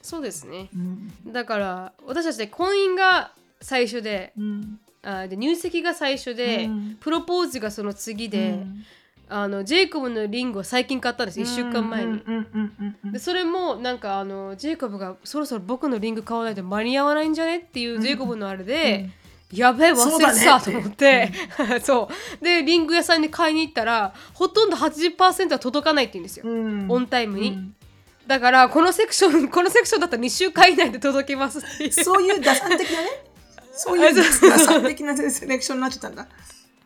[0.00, 0.70] そうですね。
[0.74, 1.12] うん。
[1.32, 6.96] だから私たちで婚姻が最初でうんあで入籍が最初で、うん。
[7.00, 8.84] プロポーズがその次で、うん。
[9.28, 13.12] あのジェイコブのリングを最近買ったんです1週間前に、うんうんうんうんうん。
[13.12, 19.08] でそれもなんかあのジェイコブがそろそろ僕のリング買わないと間に合わないんじゃねっていうジェイコブのあれで、
[19.50, 21.32] やべえ忘れてたと思って。
[21.82, 22.10] そ
[22.40, 26.86] う,、でリング屋さんに買いに行ったらほとんど80%は届かないって言うんですよ、うん。
[26.90, 27.74] オンタイムに、うん。
[28.26, 31.92] だからこのセクションこのセクションだったら2週間以内で届きますっていう。
[31.92, 33.31] そういう打算的なね
[33.72, 36.28] そういう打算的なセレクションになっちゃったんだ。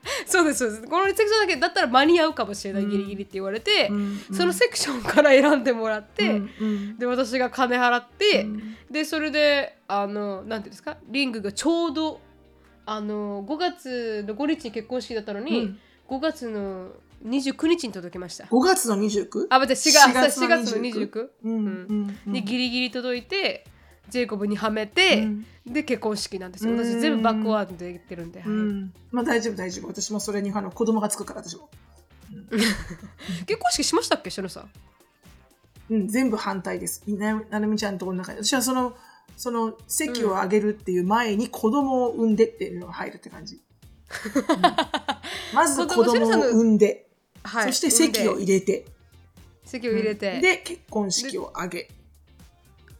[0.24, 0.82] そうですそうです。
[0.82, 6.98] このセクションだけだったら間に合うかもしれない、ギリギリって言われて、うんそのセクションから選んでもらって、うんうん。
[6.98, 8.76] で私が金払って、うん。
[8.90, 10.96] でそれであのなんていうんですか？
[11.08, 12.20] リングがちょうど
[12.84, 15.78] あの5月の5日に結婚式だったのに、うん。
[16.08, 16.92] 5月の
[17.26, 18.44] 29日に届きました。
[18.44, 19.46] 5月の 29?
[19.50, 21.26] あ待って4月4月の 29?
[21.44, 22.16] うんうん。
[22.26, 22.32] うん。
[22.32, 23.64] でギリギリ届いて
[24.08, 25.46] ジェイコブにはめて、うん。
[25.66, 26.72] で結婚式なんですよ。
[26.72, 28.48] うん私全部バックワードで言ってるんで、はい。
[28.48, 28.94] うん。
[29.10, 29.88] まあ大丈夫大丈夫。
[29.88, 31.68] 私もそれにあの子供がつくから私も、
[33.46, 34.70] 結婚式しましたっけしのさん？
[35.88, 37.02] うん、全部反対です。
[37.06, 38.44] ななるみちゃんのところの中で。
[38.44, 38.96] 私はその
[39.36, 44.62] その席を上げるっていう前に子供を産んでっていうのが入るって感じ、うん。
[45.54, 47.08] まず子供を産んで、
[47.42, 48.86] はいそして席を入れて、
[49.64, 51.88] 席を入れて、で結婚式を挙げ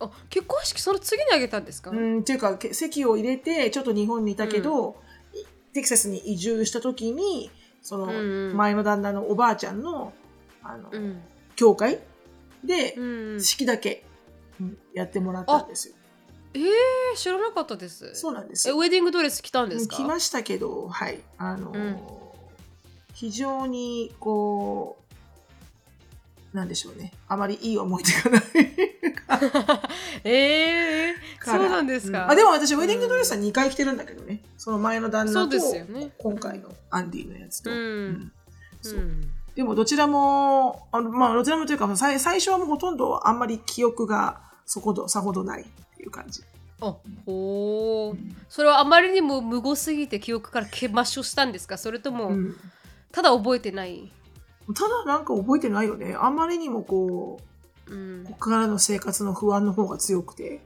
[0.00, 4.96] あ結婚式その次にあげたんですか、うん、っていうか、け籍を入れて、ちょっと日本にいたけど、
[5.72, 7.50] テキサスに移住した時に、
[7.82, 8.10] そのうん
[8.50, 8.56] うん。
[8.56, 10.12] 前の旦那のおばあちゃんの、
[10.62, 11.22] あの、うん。
[11.54, 12.00] 教会
[12.64, 12.96] で
[13.40, 14.04] 式だけ、
[14.60, 15.94] うんやってもらったんですよ。
[16.54, 18.14] えー、知らなかったです。
[18.14, 18.78] そうなんですえよ。
[18.78, 19.96] ウェディングドレス着たんですか？
[19.96, 21.20] 来ましたけど、はい。
[21.36, 21.98] あの、うん。
[23.12, 25.05] 非常に、こう、
[26.56, 27.12] なんでしょうね。
[27.28, 28.42] あまりいい思い出がない。
[30.24, 31.58] えー、から。
[31.58, 32.30] そうなんですか、うん。
[32.30, 34.42] あでも私、ウェディングドレスは2回着てるんだけどね。
[34.56, 36.10] その前の旦那と、すよね。
[36.18, 37.70] 今回のアンディのやつと。
[37.70, 37.74] う
[39.54, 45.64] でもどちらも、あのまあ、どちらもというか、最最初はもうほとんどあんまり記憶がそこどさほどないっ
[45.96, 46.42] ていう感じ。
[46.80, 46.94] あ
[47.26, 48.16] おー。
[48.50, 51.78] それはあまりにも無語すぎて記憶から抹消したんですか？
[51.78, 52.56] それとも、うん。
[53.12, 54.12] ただ覚えてない、
[54.74, 56.16] ただなんか覚えてないよね。
[56.18, 57.40] あんまりにもこ
[57.88, 58.24] う、うん。
[58.24, 60.60] こ、こからの生活の不安の方が強くて、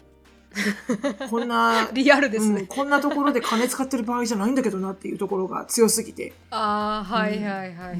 [1.30, 6.32] こんな、リアルですうんね、こんなところで金使ってる場合じゃないんだけどなっていうところが強すぎて。
[6.50, 7.98] ああはいはいはい、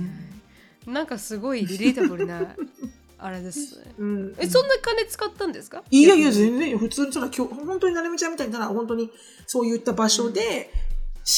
[0.87, 2.57] なんかすごいリレータブルな
[3.19, 3.95] あれですね。
[3.99, 5.85] うん、えそんな金使ったんですか？
[5.91, 6.79] いやいや、全然よ。
[6.79, 9.13] 普通に、ただ今日、本当になるみちゃんみたいに、ただ本当に
[9.47, 10.73] そういった場所で、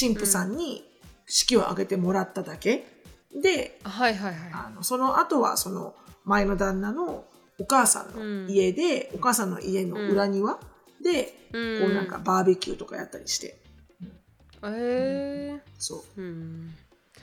[0.01, 0.89] 神父さんに
[1.27, 3.02] 式を挙げてもらっただけ。
[3.41, 4.51] で、はいはいはい。
[4.53, 7.25] あのその後は、その前の旦那の
[7.59, 10.59] お母さんの家で、お母さんの家の裏庭
[11.03, 11.81] で、うん。
[11.81, 13.59] こうなんかバーベキューとかやったりして。
[14.65, 16.21] えそう。
[16.21, 16.75] ーうん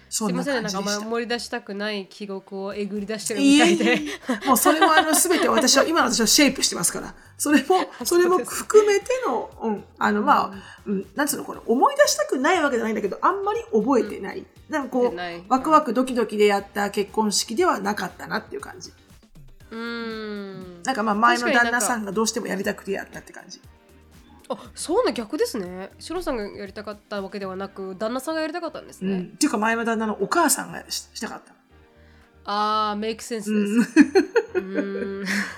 [0.10, 0.64] すいません。
[0.64, 4.02] なんかあんまり思い出したくない記憶をえぐり出してるみたいで。
[4.46, 7.14] もうそれもあの全て私は今の私はシェイプしてますから。
[7.38, 10.52] それもそれも含めての、うん、あのまあ、
[10.86, 15.16] うん、なんつうのこれ思い出したくないわけじゃないんだけどあんまり覚えてない、なんかこう
[15.48, 18.92] ワクワクドキドキでやった結婚式ではなかったなっていう感じ。
[19.72, 20.84] うーん。
[20.84, 23.62] なんかまあ前の旦那さんがどうしてもやりたくてやったって感じ
[24.50, 25.92] あそうな逆ですね。
[26.00, 31.54] シロさんがやりたかったわけではなく旦那さんがやりたかったんですね、うん、っていうか前の旦那のお母さんがししたかった、
[32.52, 33.80] ああメイクセンスうです、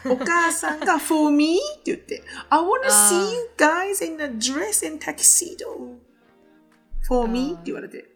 [0.10, 2.22] お母さんが For me って言って。
[2.50, 5.96] I wanna あ see ー you guys in a dress and tuxedo.
[7.08, 7.54] For あ me ー。
[7.54, 8.10] って言われて。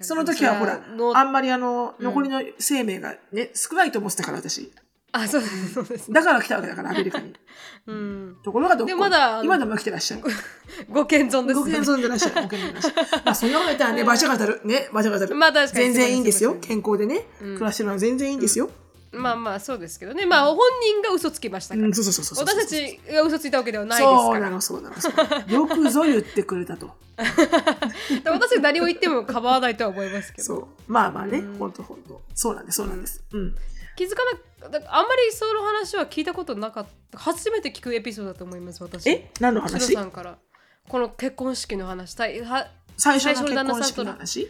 [0.00, 2.04] その時はほらのあんまりあの、うん。
[2.04, 4.72] 残りの生命がね、少ないと思ってたから私。
[5.12, 7.32] あ そうですそうです、だから来たわけだから、アメリカに。
[7.86, 8.88] うん、ところがどこ？
[8.88, 10.22] でまだあの今でも来てらっしゃる。
[10.90, 12.42] ご健存ですご健存でらっしゃる。
[12.42, 12.94] ご健存でらっしゃる。
[13.24, 14.60] まあ、そんなこと言ったらね、バチャが当たる。
[14.64, 15.36] ね、バチャが当たる。
[15.36, 16.50] まあ確かに全然いいんですよ。
[16.50, 18.70] そうです健康でね、うん暮らしてるのは全然いいんですよ。
[19.12, 22.46] まあまあそうですけどねまあ本人が嘘つきましたから、うん、そうそうそうそうそう。
[22.46, 25.52] 私たちが嘘ついたわけではないですからそうなの、そうなの、そうなの。
[25.52, 26.90] よくぞ言ってくれたと。
[28.22, 30.66] で私が何を言っても構わないとは思いますけどそう。
[30.86, 32.20] まあまあねうん、ほんとほんと。
[32.34, 33.24] そうなんです、そうなんです。
[33.32, 33.54] うん。
[33.96, 34.16] 気づか
[34.60, 37.18] なだあんまりその話は聞いたことなかった。
[37.18, 39.08] 初めて聞くエピソードだと思います私。
[39.08, 39.30] え？
[39.40, 39.94] 何の話？
[39.94, 40.38] さんから。
[40.88, 42.14] この結婚式の話。
[42.14, 44.12] たいは最初の旦那婚式さんとの。
[44.12, 44.40] の話？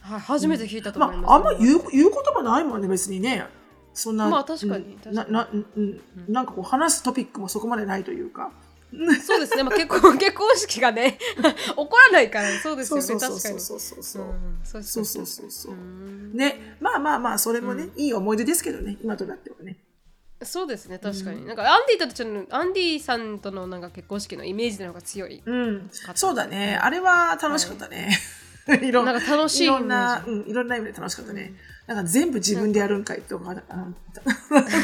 [0.00, 3.44] はい初めて聞いたとま思います、あ、あんま言う言うこともないもんね、別にね。
[3.92, 4.28] そんな。
[4.28, 6.00] まあ確かにななうん。
[6.28, 8.50] なんかこう話すトピックもそこまでないというか。
[9.22, 13.06] そうですね、まあ、結婚 結婚式がね 起こらないからそうですよね。
[13.06, 13.60] 確かにそうそう。
[13.60, 14.22] そうそうそう。
[14.22, 14.58] うん。
[14.64, 15.74] そうそうそうそう
[16.34, 19.78] ね、まあまあまあ、それもね、いい思い出ですけどね、今となってはね。
[20.42, 20.98] そうですね。
[20.98, 26.78] 確かに、なんかアンディたちのアンディさんとのなんか結婚式のイメージの方が強い、うん、そうだね。
[26.80, 28.16] あれは楽しかったね。
[28.82, 28.92] い。
[28.92, 31.54] ろんなんか楽しいいろんな、うん、いろんな意味で楽しかったね。
[31.88, 33.94] なんか全部自分でやるんかいとか、あの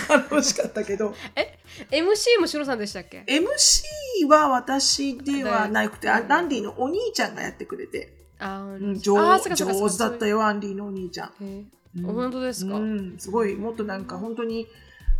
[0.08, 1.14] 楽しかったけど。
[1.92, 11.28] MC もシロさんでしたっけ？MC は私ではなくて、あうんランディのお兄ちゃんがやってくれて、あー、うん上あーそっかそっか上手だったよ、アンディのお兄ちゃん。
[11.28, 11.64] へー。
[11.98, 12.14] うん。
[12.14, 14.66] 本当ですか、うん、すごい、もっとなんか本当に、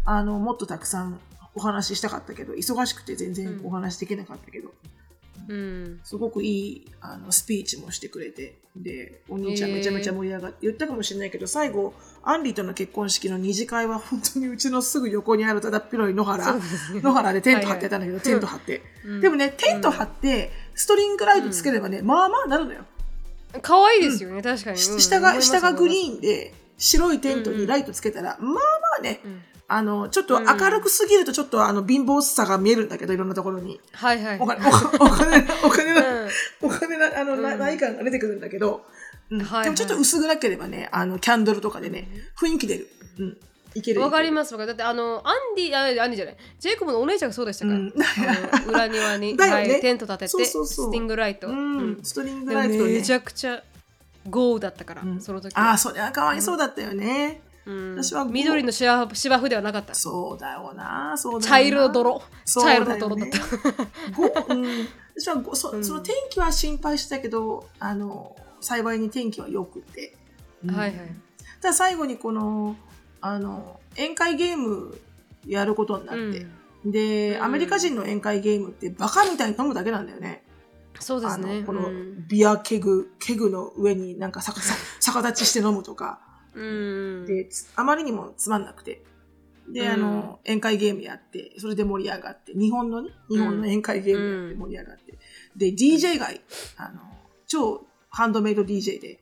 [0.07, 1.21] あの、もっとたくさん
[1.55, 4.71] お話ししたかったけど、忙しくて全然お話できなかったけど、
[5.49, 6.01] うん。
[6.05, 16.61] すごくいいあのスピーチもしてくれて、で、お兄ちゃんめちゃめちゃ盛り上がって、言ったかもしれないけど、最後、アンディとの結婚式の二次会は本当にうちのすぐ横にあるただっ広い野原、ね
[17.03, 18.83] 野原でテント張ってたんだけど、テント張って。
[19.07, 19.21] うん。
[19.21, 22.85] でもね、テント張って、ストリングライトつければね、まあまあなるのよ。
[23.63, 25.01] 可愛いですよね、確かに、うん。
[25.01, 28.61] 下が、下がグリーンで、白いテントにライトつけたら、まあま
[28.99, 29.21] あね、
[29.67, 33.81] あの、ちょっと明るくすぎるとちょっとあの貧乏さが見えるんだけど、いろんなところに。
[33.93, 34.39] はいはい。
[34.39, 36.29] お金、お金、お金、お金うな、ん。
[36.63, 38.85] お金な、あの、ない感が出てくるんだけど、
[39.31, 39.39] うん。
[39.39, 42.89] でもちょっと薄暗ければね、あの、キャンドルとかでね、雰囲気出る。
[43.19, 43.39] うん。
[43.75, 44.01] いける。
[44.03, 44.69] わかりまますわかる。
[44.69, 46.37] だってあのアンディあアンディじゃない。
[46.61, 47.93] ジェイコブのお姉ちゃんがそうでしたから、うん。
[48.69, 49.51] 裏庭に、ね。
[49.51, 49.81] はい。
[49.81, 51.91] テント立ててそうそうスティングライト、ううん。
[51.95, 51.99] ん。
[52.05, 53.13] ストリングライトとねめち。
[53.13, 53.63] ゃくちゃ
[54.31, 55.21] 豪雨だったから、うん。
[55.21, 57.41] その時ああ、それはかわいそうだったよね。
[57.49, 59.95] うん私は緑の芝生芝生ではなかった。
[59.95, 61.47] そうだよな、そうだよな。
[61.47, 62.23] 茶色の泥。
[62.45, 63.39] 茶色の泥だった。
[64.13, 65.85] ごうん、私はご そうん。
[65.85, 70.17] その天気は心配したけど、あの幸いに天気は良くて、
[70.63, 70.75] うん。
[70.75, 71.17] はいはい。
[71.63, 72.77] ただ最後にこの
[73.23, 74.99] あの宴会ゲーム
[75.47, 76.47] やることになって、
[76.85, 77.45] で、うん。
[77.45, 80.45] アメリカ人の宴会ゲームってバカみたいに飲むだけなんだよね。
[81.01, 81.57] そうですね。
[81.57, 82.29] あのこのうん。
[82.29, 86.21] ビアケグケグの上になんか逆さ逆立ちして飲むとか
[86.55, 86.63] う
[87.23, 87.27] ん。
[87.27, 89.05] でつあまりにもつまんなくて。
[89.69, 89.89] で、うん。
[89.89, 95.19] あの、宴会ゲームやって、それで盛り上がって、日本のね、日本の宴会ゲームやって盛り上がって。
[95.57, 96.29] で、DJ が、
[96.77, 97.01] あの、
[97.47, 99.21] 超ハンドメイド DJ で、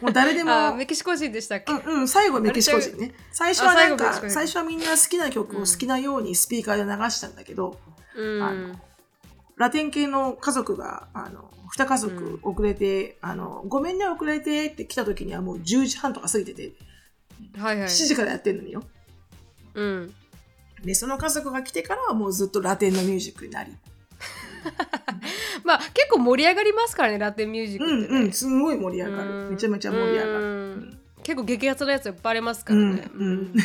[0.00, 3.14] もう誰でも、 あメキシコ人でしたっけ、うんうん、最後メキシコ人ね。
[3.32, 7.78] 最初はなんかあ最初はみんな好きな曲を好きなようにスピーカーで流したんだけど、
[8.14, 8.42] うん。
[8.42, 8.74] あの
[9.56, 16.72] ラテン系の家族が、あの、二家族遅れて、あの、ごめんね遅れてって来た時にはもう10時半とか過ぎてて、
[17.58, 17.88] はいはい。
[17.88, 18.84] 7時からやってんのによ。
[19.74, 20.14] うん。
[20.84, 23.74] で、その家族が来てからはもうずっとラテンのミュージックになり。
[25.64, 28.18] まあ結構盛り上がりますからねラテンミュージックって、ね。
[28.18, 29.30] うんうん、すんごい盛り上がる。
[29.30, 29.50] うん。
[29.52, 30.32] めちゃめちゃ盛り上がる。
[30.32, 30.46] う
[30.80, 30.98] ん。
[31.22, 33.26] 結構激アツなやついっぱいありますからね、うん。
[33.26, 33.54] うん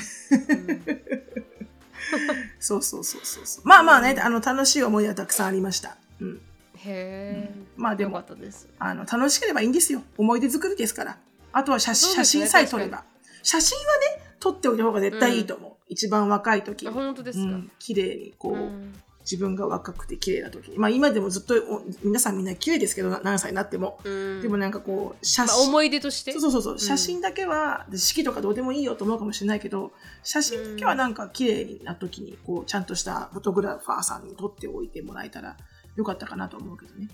[2.62, 3.68] そうそうそうそうそう。
[3.68, 5.98] まあまあね、あの、楽しい思い出はたくさんありました。
[6.22, 6.42] うん。
[6.78, 10.04] へえ、まあでもよかったですあの、楽しければいいんですよ。
[10.18, 11.18] 思い出作りですから。
[11.52, 13.04] あとは写,、写真さえ撮れば。
[13.44, 15.72] 写真はね、撮っておいた方が絶対いいと思う。
[15.90, 16.88] 一番若い時。
[16.88, 20.72] 本当ですか、うん、綺麗にこう、うん自分が若くて綺麗な時。
[20.72, 20.78] に。
[20.78, 24.00] まあ今でもずっとお皆さんみんな綺麗ですけど、な何歳になっても。
[24.04, 24.42] うん。
[24.42, 26.34] でもなんかこう、写まあ、真、思い出として。
[26.34, 29.92] そうそうそう、写真だけは、で式とかどうでもいいよと思うかもしれないけど、
[30.24, 35.58] 写真だけはなんか綺麗な時に、こう、ちゃんとしたフォトグラファーさんに撮っておいてもらえたら
[35.96, 37.10] よかったかなと思うけどね。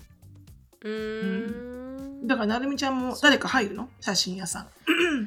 [0.82, 2.26] うーん。
[2.26, 3.88] だから、なるみちゃんも誰か入るの？
[4.00, 4.68] 写真屋さん。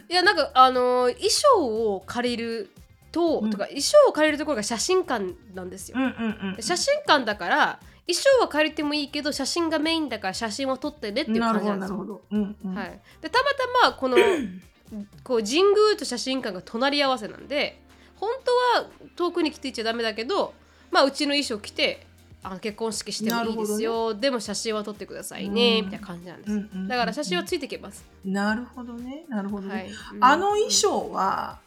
[0.10, 2.70] いやなんかあのー衣装を借りる
[3.12, 3.50] と、うん。
[3.50, 6.62] とか衣装を借りるところが写真館なんですよ、うんうんうん。
[6.62, 11.98] 写真館だから衣装は借りてもいいけど写真がメインだから写真を撮ってねっていう感じなんですよ。
[11.98, 12.22] なるほど。
[12.32, 12.76] うんうん。
[12.76, 13.50] はい、でたま
[13.84, 14.18] たまこの
[15.24, 17.82] こう神宮と写真館が隣り合わせなんで
[18.18, 18.30] 本
[18.76, 20.54] 当は遠くに来ていちゃダメだけど、
[20.92, 22.06] まあ、うちの衣装着て
[22.44, 25.86] あの結婚式してもいいですよ、でも写真は撮ってくださいね、うん。
[25.86, 29.26] みたいな感じなんです、うんうんうんだから写真はついてきます、なるほどね。
[29.30, 29.76] なるほどね。
[29.76, 29.90] はい、
[30.22, 31.60] あの衣うん装は、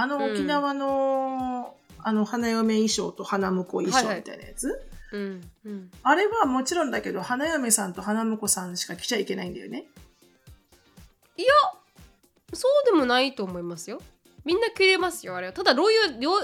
[0.00, 4.80] あの沖縄の、あの花嫁衣装と花婿衣装みたいなやつ、
[5.12, 5.90] うんうん。
[6.02, 9.86] あれはもちろんだけど、花嫁さんと花婿さんしか着ちゃいけないんだよね。
[12.52, 14.00] そうでもないと思いますよ。
[14.44, 15.52] みんな着れますよあれは。
[15.52, 16.02] ただロイヤ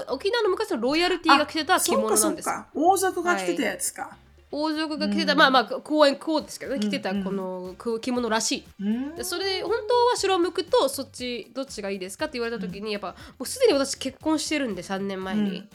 [0.09, 2.25] 沖縄の昔のロイヤルティが着てた着物なんですよ。
[2.25, 2.67] そうかそうか。
[2.75, 4.15] 王族が着てたやつか。
[4.57, 5.39] 王族が着てた、うん。
[5.39, 8.63] まあまあ公演こうですけどね着てたこのく着物らしい。
[8.79, 9.15] うん。
[9.15, 15.69] でそれで本当は白むくとそっちどっちがいいですかって言われた時にやっぱもうすでに私結婚してるんで3年前に、うん。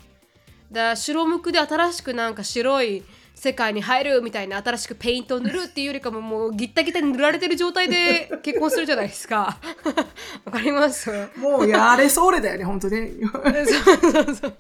[0.73, 3.03] だ白むくで新しくなんか白い
[3.41, 9.57] 世界に入るみたいな新しくペイントを塗るっていうよりかももうギッタギタに塗られてる状態で 結婚するじゃないですか。
[10.45, 11.11] わかります？
[11.39, 13.13] もうやれそれだよね、本当ね。
[13.67, 14.25] そうそうそう。
[14.35, 14.53] だか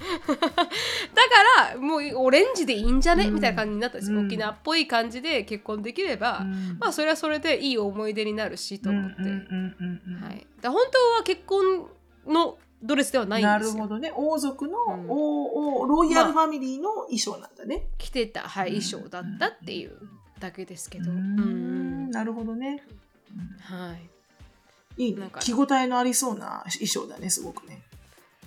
[1.75, 3.35] らもうオレンジでいいんじゃね、うん。
[3.35, 4.27] みたいな感じになったんですよ、うん。
[4.29, 6.79] 沖縄っぽい感じで結婚できれば、うん。
[6.81, 11.87] まあそれはそれでいい思い出になるしと思って、はい、だ本当は結婚
[12.27, 13.75] のドレスではないんなですよ。
[13.75, 14.12] るほどね。
[14.14, 15.07] 王族の、うん。
[15.09, 17.85] おおロイヤルファミリーの衣装なんだね。
[17.99, 19.93] 着てた、はい、うん衣装だったっていう
[20.38, 21.21] だけですけど、ううん。
[21.21, 22.11] うん。
[22.11, 22.83] なるほどね。
[23.61, 23.95] は
[24.97, 25.14] い、いい。
[25.14, 25.40] ねなんか。
[25.40, 27.83] 着応えのありそうな衣装だね、すごくね。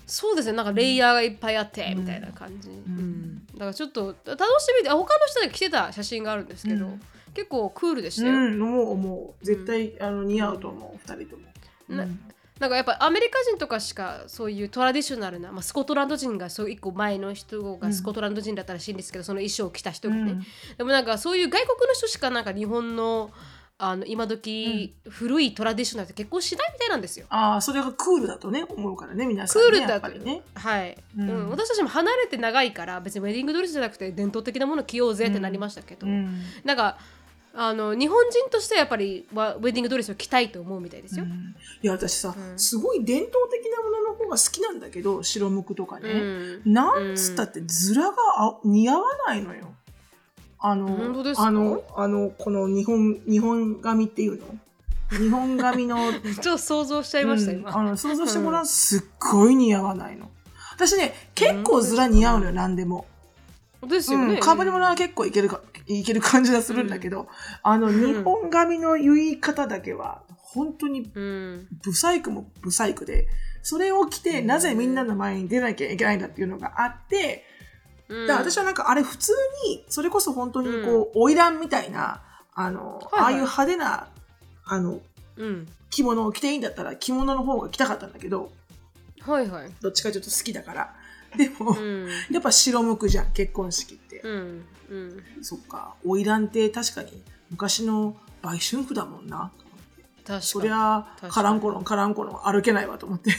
[0.08, 0.58] そうですね。
[0.58, 2.00] なんかレイヤーがいっぱいあって、うん。
[2.00, 2.72] みたいな感じ、ん。
[2.72, 3.46] うん。
[3.54, 7.02] だからちょっと楽しみで他の人で着てた写真があるんですけど、うん。
[7.34, 9.46] 結構クールでしたよ、うん、思う思う。
[9.46, 11.44] 絶対、あの似合うと思う、二人とも。
[11.90, 12.20] なうん
[12.60, 20.40] なんかやっぱアメリカ人とかしかそういうトラディショナルな、まあ、スコットランド人がそう一個前の人がスコットランド人だったらしいんですけど、その衣装を着た人がね、
[20.78, 23.32] でもなんかそういう外国の人しかなんか日本の
[23.80, 27.26] あの今時、古いトラディショナルって結婚しないみたいなんですよ。
[27.30, 29.70] ああ、それがクールだとね、思うからね、皆さん、ね。
[29.70, 30.42] クールだとね。
[30.54, 31.30] はい、ううん。
[31.48, 36.44] ん私たちも離れて長いから別にウェディングドレスじゃなくて伝統的なもの着ようぜってなりましたけど、うん。
[36.64, 36.98] なんか
[37.56, 41.26] あの日本人としてはやっぱりわウェディングドレスを着たいと思うみたいですよ。
[41.26, 46.14] うんいや、私さ、うんすごい伝統的なものの方が好きなんだけど、白むくとかうね。
[46.14, 49.74] んなんつったって、ズラがあ似合わないのよ。
[50.60, 51.48] あの、本当ですか？
[51.48, 54.48] あの、あの、この日本、日本髪っていうの？
[55.12, 55.98] 日本髪の
[56.42, 57.78] ちょっと想像しちゃいました、うん今。
[57.78, 60.32] あの想像してもらうとすっごい似合わないの。
[60.74, 63.06] 私ね、結構ズラ似合うのよ、何でも。
[63.88, 64.36] ですよね。
[64.36, 67.28] うん、かぶり物は結構いけるか、いける感じがするんだけど、
[67.62, 71.68] あの、日本髪の結い方だけは、本当にうん。
[71.84, 73.28] ブサイクもブサイクで、
[73.62, 77.44] それを着て、なぜみんなの前に出なきゃいけないんだっていうのがあって、
[78.10, 78.28] うん。
[78.28, 79.32] だから私はなんかあれ普通
[79.66, 82.22] に、それこそ本当にこう、花魁みたいな、
[82.54, 83.24] あの、はいはい。
[83.24, 84.08] ああいう派手な、
[84.66, 85.00] あの、
[85.38, 85.68] うん。
[85.90, 88.52] 着物を着ていいんだったら着物の方が着たかったんだけど、
[89.22, 89.72] はいはい。
[89.82, 90.94] どっちかというと好きだから。
[91.36, 94.22] でも、うんやっぱ白むくじゃん、結婚式って。
[94.24, 99.52] うんうんそっか、花魁って確かに昔の売春婦だもんな。
[100.26, 103.32] 確かにそりゃカランコロンカランコロン歩けないわと思って。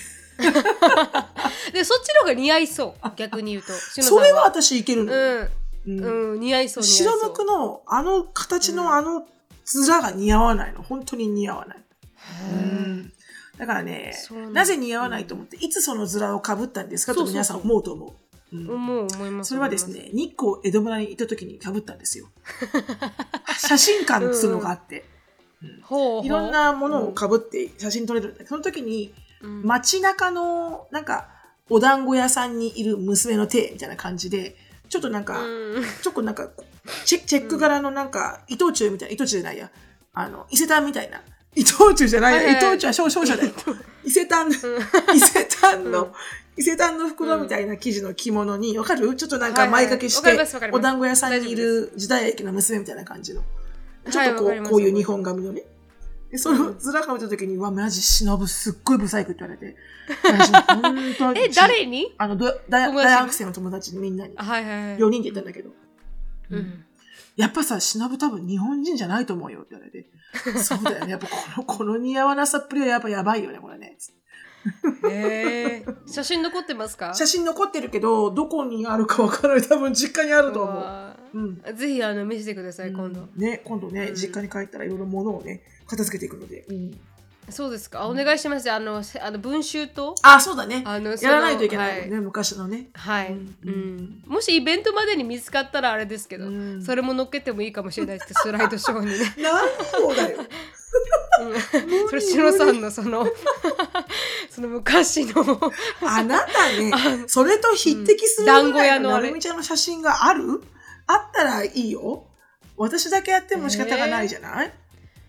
[1.72, 3.72] でそっちの方が似合いそう逆に言うと
[4.03, 5.12] それは私いけるの。
[5.12, 5.49] うん
[5.86, 9.26] うんうん似合いそう白むくのあの形うんのあの
[9.66, 10.82] 面が似合わないの。
[10.82, 11.84] 本当に似合わない。
[12.51, 13.12] うん
[13.59, 18.14] だからねななぜ似合わないと思って、いつその面をかぶったんですかと皆さん思うと思
[18.52, 18.57] う。
[18.57, 18.70] うん。
[18.70, 22.28] 思う思いますそれはですね、日光江戸村にいた時にかぶったんですよ。
[23.59, 25.05] 写真館っつうのがあって、
[26.24, 29.62] いろんなものをかぶって写真撮れるその時にうん。
[29.62, 31.28] 街中のなんか
[31.70, 34.57] お団子屋さんにいる娘の手みたいな感じで、
[34.88, 35.82] ちょっとなんか、うん。
[36.02, 36.50] ちょっとなんか
[37.05, 39.70] チェチェック柄のなんか伊藤忠みたいな、伊藤忠じゃないや、
[40.12, 41.22] あの、伊勢丹みたいな。
[41.57, 42.55] 伊藤忠じゃないや、はいはい。
[42.55, 43.52] 伊藤忠は少々者だよ。
[44.05, 44.52] 伊勢丹、伊
[45.18, 46.12] 勢丹の、
[46.57, 49.14] 伊勢丹の袋みたいな生地の着物に、わかる？
[49.16, 53.42] ちょっとなんか前掛けしはいはいお団子屋さんにいる時代劇の娘みたいな感じの。
[54.11, 55.62] ちょっとこう、はいこういう日本髪のね。
[56.30, 59.76] で、そのずらか見た時に、うわ、マジ忍すっごいブサイクって言われて。
[61.40, 62.12] え誰に？
[62.18, 64.34] あの、ど大大学生の友達にみんなに。
[64.36, 64.98] はいはいはい。
[64.98, 65.70] 4人で言ったんだけど。
[66.50, 66.84] うん。
[67.36, 70.07] やっぱさ、忍多分日本人じゃないと思うよって言われて。
[70.62, 71.12] そうだよね。
[71.12, 73.97] やっぱこの、この似合わなさっぷりはやっぱやばいよね、これね。
[75.11, 77.12] へー写真残ってますか？
[77.14, 79.68] 写真残ってるけど、どこにあるかわからない。
[79.68, 80.85] 多分実家にあると思う。
[81.35, 81.61] うん。
[81.62, 86.64] ーぜひあの見せてください今度うんね、今度ね、うん実家に帰ったらいろいろ物をね、片付けていくので。
[86.68, 86.99] うん。
[87.51, 88.03] そうですか？
[88.03, 88.70] あお願いします。
[88.70, 90.14] あのせあの文集と？
[90.22, 90.82] あ、そうだね。
[90.86, 92.01] あのやらないといけない。
[92.03, 92.88] もんね、は昔のね。
[92.95, 93.97] はい、ううん。
[93.97, 94.22] ん。
[94.26, 96.82] もしイベントまでに見つかったらあれですけど、うん。
[96.82, 98.34] それも乗っけてもいいかもしれないです。
[98.42, 99.66] スライドショーにね、なん
[100.03, 100.38] ぼだよ。
[101.40, 103.26] うん、それしのさんのその
[104.49, 105.61] その昔の。
[106.03, 109.30] あなたね、それと匹敵するうん団子屋のあれ。
[109.32, 110.62] みちゃんの写真がある？
[111.07, 112.26] あったらいいよ。
[112.76, 114.72] 私だけやっても仕方がないじゃない、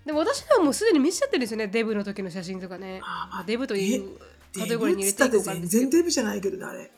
[0.06, 1.68] でも私はもうすでに見せちゃってるんですよね。
[1.68, 2.99] デブの時の写真とかね。
[3.01, 4.20] まあデブという
[4.53, 6.91] カテデゴリーに入れてい全然デブじゃないけどね、あれ。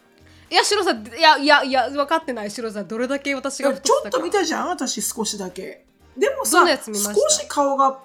[0.50, 2.88] いや、シロさん、いや、いや、いや、分かってない、シロさん。
[2.88, 5.86] どれだけ私がちょっと見たじゃん私少しだけ。
[6.18, 8.00] でもどさ少し顔が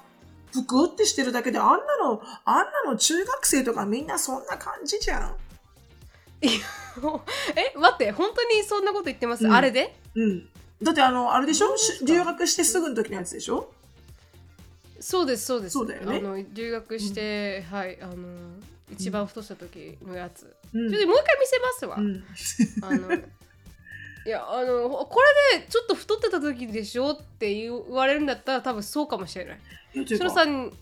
[0.53, 5.37] ぷくってしてるだけで、あんなの、あんなの中学生とかみんなそんな感じじゃん。
[6.41, 6.49] え、
[7.77, 9.53] 待って、本当にそんなこと言ってます、うん。
[9.53, 9.95] あれで？
[10.15, 10.49] うん。
[10.83, 11.75] だってあの、あれでしょ？
[12.05, 13.73] 留学してすぐの時のやつでしょ？
[15.03, 15.73] そうです、そうです。
[15.73, 18.15] そうだよねあの、留学して、はい、あの、
[18.91, 20.55] 一番太した時のやつ。
[20.73, 21.97] うんちょっともう一回見せますわ。
[21.97, 22.25] うん。
[22.83, 25.21] あの、いや、あの、こ
[25.53, 29.59] れでちょっと太ってた時でしょって言われるんだったら、多分そうかもしれない。
[29.95, 30.73] いやというかシロさん、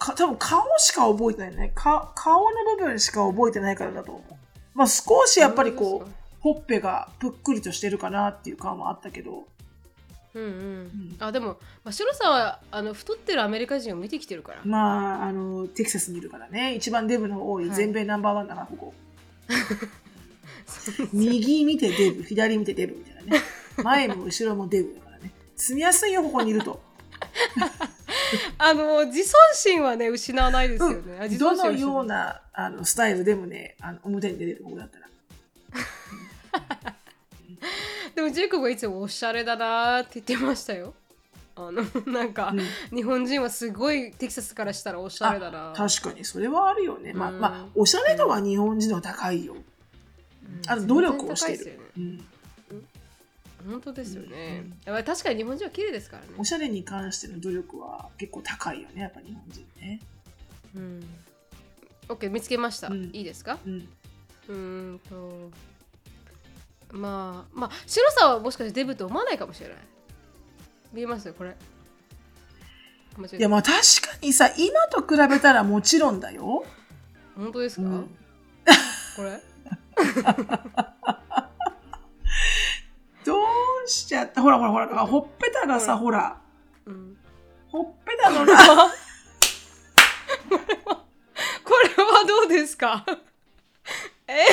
[0.00, 4.34] か多分顔しか覚えてないねか顔の部分しか覚えてないからだと思う
[4.74, 6.10] まあ少しやっぱりこう
[6.40, 9.44] ほっぺがぷっくりとしてるかなっていう顔もあったけど
[10.34, 11.16] うんうん。
[11.18, 14.60] あ、でも、まあ、シロさんは、あの、太ってるアメリカ人を見てきてるから。
[14.64, 16.74] まああのテキサスにいるからね。
[16.74, 17.76] 一番デブの多いはい。
[17.76, 18.94] 全米ナンバーワンだなここ、
[21.12, 23.42] 右見てデブ左見てデブみたいなね。
[23.82, 25.32] 前も後ろもデブだからね。
[25.56, 26.80] 住みやすいよここにいると、
[28.58, 31.18] あの自尊心はね失わないですよね。
[31.20, 35.06] あ自どのようなあのスタイルでもねあの表に出れるここだったら
[38.14, 40.94] でもジェイコブはいつもおしゃれだなーって言ってましたよ。
[41.56, 42.96] あの なんか、うん。
[42.96, 45.72] 日本人はすごいテキサスからしたらおしゃれだな。
[45.76, 47.40] 確かにそれはあるよね、まあうん。
[47.40, 49.62] まあおしゃれ度は日本人の高いよ、うん。
[50.66, 51.80] あの努力をしてる。
[51.96, 52.24] うん。
[53.68, 54.62] 本当ですよね。
[54.64, 54.70] うん。
[54.86, 56.28] やっぱり確かに日本人は綺麗ですからね。
[56.38, 56.44] お。
[56.44, 60.00] しゃれに関しての努力は結構高いよねやっぱ日本人ね、
[60.74, 61.04] うん。
[62.08, 62.88] OK 見つけました。
[62.88, 63.10] うん。
[63.12, 63.58] いいですか？
[63.66, 63.88] うん、
[64.48, 64.54] うー
[64.94, 65.50] んと
[66.92, 69.76] まあまあ白さんはもしかしてデブと思わないかもしれない。
[70.92, 71.56] 見えますよこれ。
[73.38, 73.82] いやまあ確か
[74.22, 76.64] にさ今と比べたらもちろんだよ、
[77.36, 77.82] 本当ですか？
[77.82, 78.16] うん
[79.16, 79.40] これ？
[83.24, 84.40] どうしちゃった？
[84.42, 86.38] ほらほらほらあほっぺたがさほら
[86.86, 87.16] うん。
[87.68, 88.56] ほっぺたのな
[90.48, 93.04] これはどうですか？
[94.26, 94.44] え？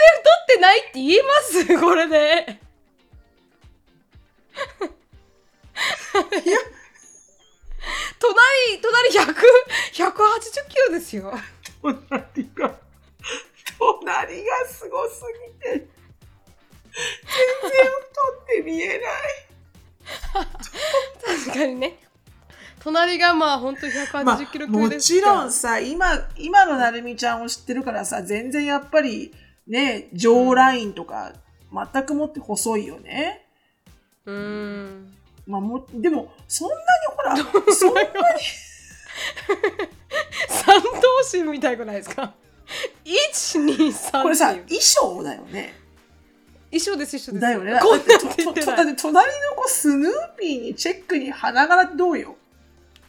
[0.00, 1.78] ってないって言えます？
[1.80, 2.60] これで。
[8.82, 9.34] 隣100
[9.92, 11.32] 180キロですよ。
[11.82, 12.74] 隣が、
[13.78, 15.86] 隣がすごすぎて、全然
[17.86, 18.98] 太って見えない。
[21.24, 21.98] 確かにね。
[22.80, 23.86] 隣がまあ本当
[24.24, 29.32] まあ180キロ級もですちろんさ、今、今のなるみちゃんを知ってるからさ、全然やっぱり
[29.70, 31.32] ね、ジョーラインとか、
[31.72, 33.46] 全くもって細いよね。
[34.26, 35.14] うーん
[35.46, 36.80] まあもう、でも、そんなに
[37.16, 37.36] ほら、
[37.72, 38.08] そんなに、
[40.48, 40.90] 三頭
[41.32, 42.34] 身みたいくないですか
[43.04, 45.78] ？123これさ、衣装だよね。
[46.72, 47.78] 一緒です一緒ですだよね。
[47.80, 48.26] こんなんてって
[48.64, 48.96] 隣の
[49.56, 52.34] 子、スヌーピーにチェックに花柄ってどうよ。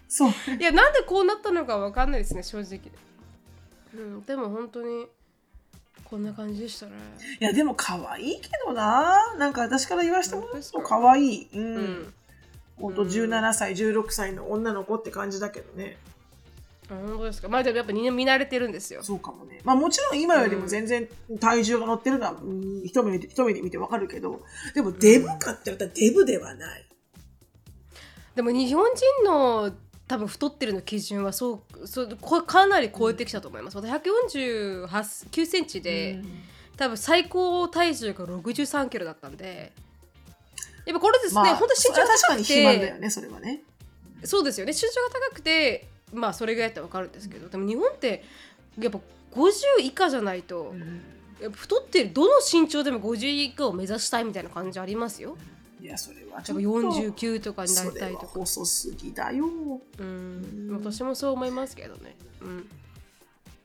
[0.08, 0.32] そう。
[0.60, 2.80] いやなんでこうなったのかわかんないですね正直
[3.94, 5.08] うんでも本当に
[6.12, 6.92] こんな感じでしたね
[7.40, 9.34] いや、でも可愛いけどな。
[9.38, 11.48] なんか私から言わせてもらうと可愛い。
[11.54, 11.58] う。
[11.58, 12.14] うんん
[12.76, 15.98] ほんと17歳、16歳の女の子って感じだけどね。
[16.90, 19.62] あ本当ですかまあでもやっぱ見見慣れてるんですよそうかもね。
[19.64, 21.08] まあもちろん今よりも全然
[21.40, 24.42] 体重が乗ってるのは、うん一目で一目で見てわかるけど、
[24.76, 26.86] でもデブかって言ったらデブではない。
[28.36, 29.72] でも日本人の
[30.12, 33.78] 多分太ってるの基準はそうそうこかなり超えてきたと思います。
[33.78, 36.42] 私148センチで、うん
[36.78, 39.72] 多分最高体重が63キロだったんで
[40.84, 43.62] やっぱこれですね、まあ、本当身長がそれは確か高くに肥満だてよね、それはね。
[44.24, 48.24] そうですよね身長が高くてまあそれぐらいだったら分かるんですけどでも日本って
[48.80, 49.00] やっぱ
[49.36, 49.52] 50
[49.82, 50.74] 以下じゃないと、
[51.40, 55.38] やっぱ太ってるどの身長でも50以下を目指したいみたいな感じありますよ。
[55.82, 56.62] いや、それはちょっと。
[56.62, 58.28] 49とかになりたいとか。
[58.28, 59.48] 細すぎだよ。
[59.98, 62.16] うん、私もそう思いますけどね。
[62.42, 62.70] うん。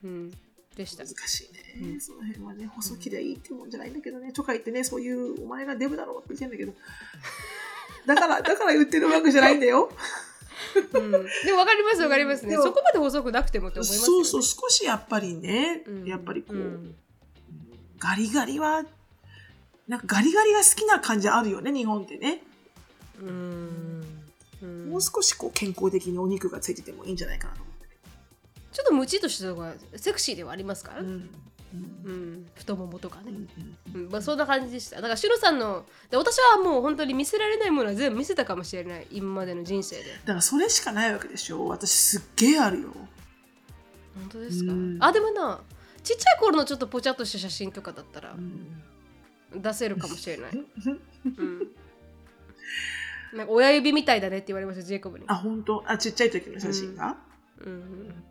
[0.03, 0.31] うん。
[0.75, 1.05] でした。
[1.05, 6.73] 難しいね、その辺はね、細きりゃいいってもんじゃないんだけどね、とか言ってね、そういう、お前がデブだろうって言ってんだけど、
[8.07, 9.91] だから、だから言ってるわけじゃないんだよ。
[10.93, 11.23] うん、でも
[11.57, 12.55] 分かります分かりますね。
[12.55, 14.25] そこまで細くなくてもって思いますよ、ね。
[14.25, 16.95] そうそう、少しやっぱりね、うんやっぱりこう、うん
[17.99, 18.85] ガリガリは、
[19.87, 22.43] なんかガリガリが好きな感じあるよね、日本ってね。
[23.21, 24.03] うん。
[24.61, 24.89] うん。
[24.89, 27.71] もう少しこう健康的にお肉がついててもいいんじゃないかなと思
[28.73, 31.03] ちょっとムチっとしたのがセクシーではありますから、う。
[31.03, 31.29] うん。
[32.05, 32.47] うん。
[32.53, 34.97] 太ももとかね、うんうんまあ、そんな感じでした。
[34.97, 39.07] だからシロさんので私はもう本当に見せられないものは全部見せたかもしれない。
[39.11, 40.03] 今までの人生で。
[40.03, 41.65] だからそれしかないわけでしょ。
[41.67, 42.93] 私すっげえあるよ。
[44.15, 44.97] 本当ですか、うん。
[44.99, 45.61] あでもな
[46.03, 48.33] ちっちゃい頃のちょっとぽちゃっとした写真とかだったら。
[48.33, 48.83] うん
[49.55, 51.67] 出せるかもしれない、うん、
[53.33, 55.25] なんか親指みたいだねって言われましたジェイコブに。
[55.27, 55.83] あ、本当？
[55.85, 57.17] あ、ちっちゃい時の写真が、
[57.59, 58.23] うん。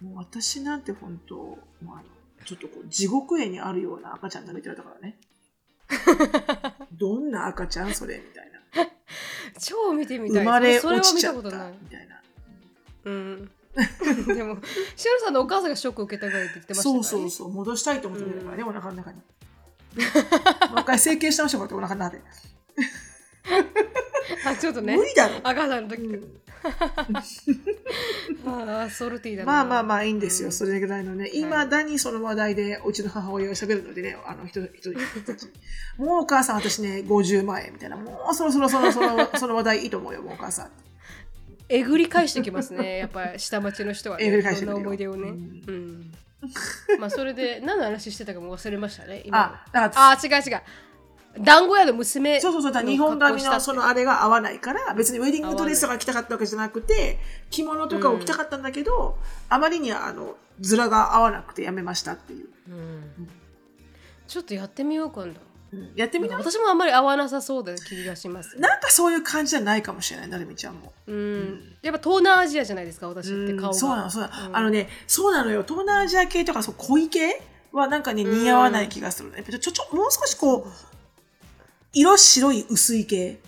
[0.00, 5.16] もう私なんて本当、まあちょっとこう地獄絵にあるような赤ちゃん食べてられたからね。
[6.98, 8.16] どんな赤ちゃんそれ？
[8.18, 8.90] みたいな。
[9.60, 10.44] 超見てみたい。
[10.44, 11.72] 生まれそれは見落ちちゃったたことない。
[11.82, 12.20] みたいな。
[13.04, 13.50] うん。
[14.26, 14.58] でも
[14.96, 19.20] シロさんのお母さんがショックを受けたぐらいって言ってましたから、ね、そうそうそう、戻したいと思ってみたからね、お腹の中に。
[20.70, 22.22] もう一回整形してましたこうやってお腹の中で。
[24.46, 24.96] あちょっとね。
[24.96, 25.40] 無理だろ。
[25.42, 26.40] 赤さんの時、うん。
[28.46, 29.52] ああソルティーだな。
[29.52, 30.52] まあまあまあいいんですよ、うん。
[30.52, 31.28] それぐらいのね。
[31.32, 31.44] い。
[31.44, 34.92] まだにその話題でうちの母親が喋るのでね、あの人、人。
[35.96, 37.96] もうお母さん私ね、50万円みたいな。
[37.96, 40.70] もうそろそろそろそろその話題いいと思うよ、もうお母さん。
[41.68, 42.98] えぐり返してきますね。
[42.98, 44.26] やっぱ下町の人はね。
[44.26, 45.28] えぐり返してくる思い出をね。
[45.28, 45.38] ううん
[46.00, 46.12] ん、
[46.98, 50.62] まあそれで何の話してたかも忘れましたね今あ、だあ違う違う。
[51.38, 57.18] 団子屋の娘そうそうそう、だ日本髪のそのあれが合わないから、別にウェディングドレスとか着たかったわけじゃなくて、
[57.50, 59.16] 着物とかを着たかったんだけど、
[59.48, 62.48] あまりにあの、ズラが合わなくてやめましたっていう。
[62.68, 63.28] うん。
[64.26, 65.40] ちょっとやってみよう今度。
[65.40, 65.49] うん
[65.94, 66.36] やってみな。
[66.36, 70.92] 私もあんまり合わなさそうだ気がしますなんかそういう感じじゃないかもしれない、なるみちゃんも。
[71.06, 74.48] うんやっぱ東南アジアじゃないですか私って顔がうんそうなの、そうなの。
[74.48, 75.62] うんあのね、そうなのよ。
[75.62, 77.40] 東南アジア系とか、そう、濃い系
[77.72, 79.44] はなんかね、うん似合わない気がするね。
[79.44, 80.72] ちょ、ちょ、ちょもう少しこう、
[81.92, 83.38] 色白い薄い系。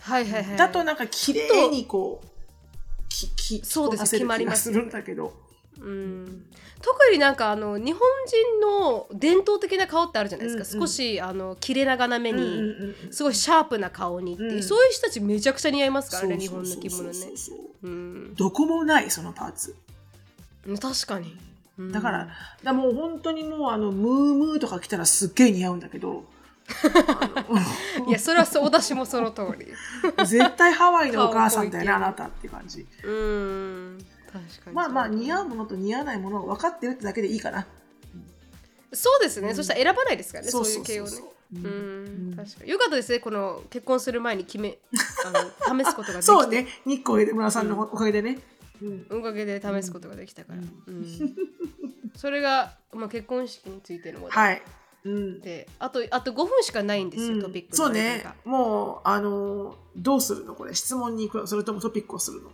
[0.00, 2.28] はいはいはいだとなんか綺麗にこう、
[3.08, 3.28] き、
[3.60, 5.32] き、そうです着こなせる決まります気がするんだけど。
[5.80, 6.46] うん
[6.86, 10.88] 特になんかあの日本人の伝統的な顔ってあるじゃないですか、うんうん。
[10.88, 14.62] 少しあの切れ長な目に、うんうんうんすごいシャープな顔にっていう、うん。
[14.62, 17.12] そういう人たちめちゃくちゃ似合いますからね日本の着物ね。
[17.12, 18.34] そうん。
[18.36, 19.74] どこもない、そのパーツ。
[20.80, 21.36] 確かに、
[21.76, 21.92] うん。
[21.92, 22.28] だから、
[22.62, 26.24] だもう本当にもうあの、ムームーとか着たらすっげえ似合うんだけど、
[28.08, 29.66] いやそれはそう私もその通り。
[30.24, 32.86] 絶対ハワイのお母さんだよね、顔あなたって感じ。
[33.04, 34.06] うん
[34.72, 37.66] まあまあ、似合ううものと似合わないものを分かってるってだけでいいかな。
[38.92, 40.50] そうですね、そしたら選ばないですからね。
[40.50, 41.10] そそううそいうう系をね。
[41.10, 42.30] そうん。
[42.32, 42.36] ん。
[42.36, 42.70] 確かに。
[42.70, 43.18] よかったですね。
[43.20, 44.78] この結婚する前に決め
[45.26, 46.22] あの試すことができて。
[46.22, 48.38] そうね、日光で村さんのおかげでね。
[48.82, 49.06] うん。
[49.10, 51.36] おかげで試すことができたから、ううん。
[52.16, 54.62] それが、まあ、結婚式についてのはい。
[55.04, 55.40] うん。
[55.40, 57.42] であとあと5分しかないんですよ、うん。
[57.42, 58.34] トピックのそう間ねが。
[58.44, 60.54] もう、あのーどうするの？
[60.54, 60.74] これ。
[60.74, 62.50] 質問に行くのそれともトピックをするの？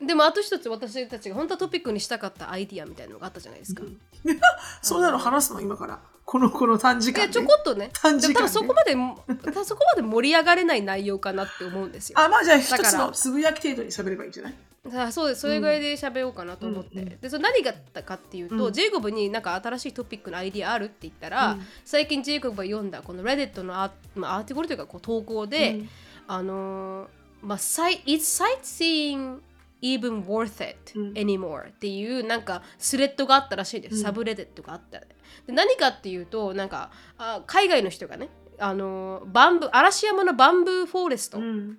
[0.00, 3.82] でもあと一つ私たちが本当はトピックにしたかったアイディアみたいなのがあったじゃないですか。
[4.82, 6.00] そうなの話すの今から。
[6.26, 7.20] この、この短時間で。
[7.22, 7.90] いやちょこっとね。
[7.94, 12.18] 短時間で多分そこまで多分そこまで盛り上がれない内容かなって思うんですよ。
[12.20, 14.54] あ、まあじゃあ一つのつぶやき程度に喋ればいいんじゃない？
[14.94, 15.40] あそうです。
[15.42, 16.98] それぐらいで喋ろうかなと思って、うん。
[17.00, 17.20] うん。
[17.20, 18.72] でそれ何があったかっていうと、うん。
[18.72, 21.66] ジェイコブになんか新しいトピックのアイディアあるって言ったら、うん。
[21.84, 25.88] 最近ジェイコブが読んだこの Reddit のア,、まあ、アーティクルというかこう投稿で、うん。
[26.26, 27.08] あのー
[27.42, 27.58] まあ、
[28.04, 29.38] Is sightseeing
[29.82, 31.12] even worth it うん。
[31.12, 34.02] anymore、っていうなんかスレッドがあったらしいです、うん。
[34.02, 35.06] サブレデットがあったで
[35.48, 41.78] 何かっていうとなんかあ海外の人がねあのーバンブー嵐山のバンブーフォレスト、うん。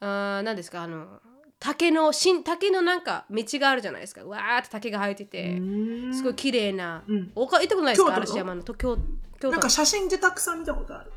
[0.00, 0.82] あー何ですか？
[0.82, 1.20] あの
[1.58, 4.24] 竹の新竹のなんか道があるじゃないですか。
[4.24, 6.14] わーって竹が生えてて、うん。
[6.14, 7.32] すごい綺麗な、うん。
[7.34, 8.14] おか行ったことないですか？
[8.14, 8.62] 嵐山の。
[8.62, 9.02] と京京
[9.40, 9.50] 都。
[9.50, 11.12] なんか写真でたくさん見たことある。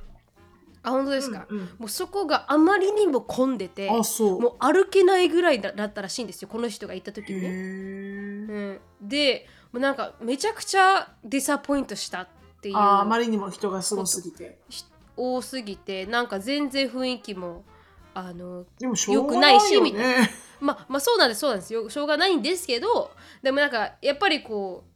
[0.84, 1.64] あ本当ですか、うんうん。
[1.80, 4.42] もうそこがあまりにも混んでてあ、そう。
[4.42, 7.52] もう歩けないぐらいだだったらしいんですよこの人が行った時へにね、ー。
[7.52, 12.28] うん、でもうなんかめちゃくちゃディサポイントしたっ
[12.62, 12.78] ていう。
[12.78, 14.60] あまりにも人がすごすぎて。
[14.70, 17.64] し多すぎてなんか全然雰囲気も
[18.16, 20.30] あのでもしょうがないよ良くないしみたね。
[20.60, 21.74] まあまあそうなんですそうなんです。
[21.74, 23.12] よしょうがないんですけど
[23.42, 24.93] でもなんかやっぱりこう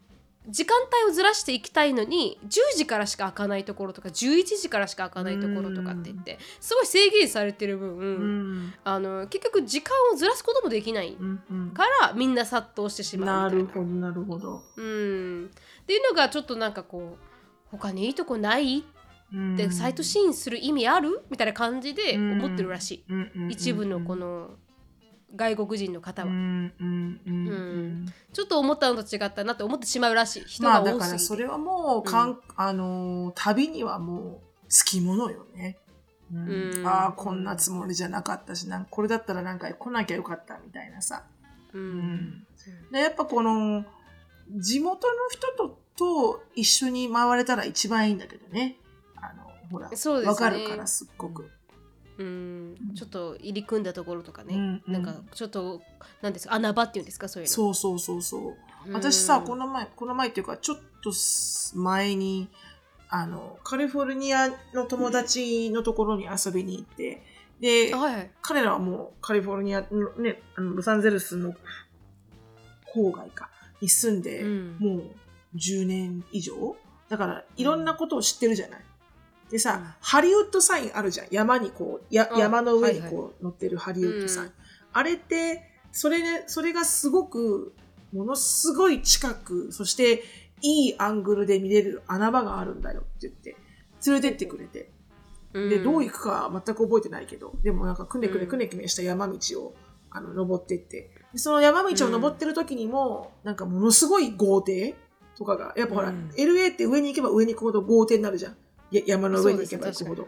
[0.50, 8.74] 時間帯をずらしていきたいのに10時からしか開かないところとか11時からしか開かないところとかって言ってすごい制限されてる分、うん。
[8.84, 11.18] あの結局時間をずらすこともできない
[11.74, 13.84] からみんな殺到してしまなうみたいな。
[13.84, 14.64] るほどなるほど。
[14.78, 17.26] うん、っていうのがちょっとなんかこう
[17.70, 18.86] 他にいいとこない？
[19.34, 19.56] うん。
[19.58, 21.26] でサイトシーンする意味ある？
[21.30, 24.52] みたいな感じで思ってるらしい、一部のこの
[25.36, 26.30] 外国人の方は。
[26.30, 28.06] うんうんうんううん。
[28.06, 30.44] んちょっと思ったのと違ったなって思ってしまうらしい。
[30.46, 35.78] 人まあだが多すぎて、からそれはもうかん、あのー旅にはもうつきものよね。
[36.34, 36.50] うん。
[36.80, 36.88] うん。
[36.88, 41.24] ああこんなつもりじゃなかったしなんこれだったらなんか来なきゃよかったみたいなさ。
[41.74, 42.00] ううん。
[42.00, 42.48] ん。
[42.92, 43.86] でやっぱこの
[44.56, 48.78] 地元の人とと一緒に回れたら一番いいんだけどね。
[49.16, 49.98] あのほらね。
[50.26, 51.50] わかるからすっごく。
[52.18, 52.76] うん。
[52.96, 54.94] ちょっと入り組んだところとかね、うんうん。
[54.94, 55.82] なんかちょっと
[56.22, 56.56] なんですか？
[56.56, 57.28] 穴場っていうんですか？
[57.28, 57.54] そういうの。
[57.54, 58.56] そうそうそうそう。
[58.88, 58.94] うん。
[58.94, 61.12] 私さ、この前、この前っていうか、ちょっと
[61.76, 62.50] 前に、
[63.10, 67.24] あの、カリフォルニアの友達のところに遊びに行って、
[67.60, 68.32] で、はいはい。
[68.42, 71.54] 彼らはもうカリフォルニアのね、あのロサンゼルスの
[72.96, 73.50] 郊外か、
[73.82, 74.78] に住んで、うん。
[74.80, 75.04] もう
[75.56, 76.76] 10年以上？
[77.10, 78.82] だから、いろんなことを知ってるじゃない。
[79.50, 81.28] でさ、うんハリウッドサインあるじゃん。
[81.32, 84.46] 山にこう、やあ山の上にはいこう乗ってるハリウッドサイン。
[84.48, 84.54] うん
[84.94, 87.74] あれって、それね、それがすごく、
[88.12, 90.24] ものすごい近く、そして
[90.62, 93.56] いいアングルで見れる穴場があるんだよって言って、
[94.08, 94.90] 連れてってくれて。
[95.54, 99.76] で、どう行くかは全く覚えてないけど、でもなんかくねくねくねくねした山道を、
[100.10, 101.12] あの、登ってって。
[101.34, 104.96] でその山道を登ってる時にも、なんかものすごい豪邸
[105.38, 108.58] とかが、やっぱほら、うん LA って上に行けば上に行くほど豪邸になるじゃん。
[108.92, 110.28] や山の上に行けば行くほど。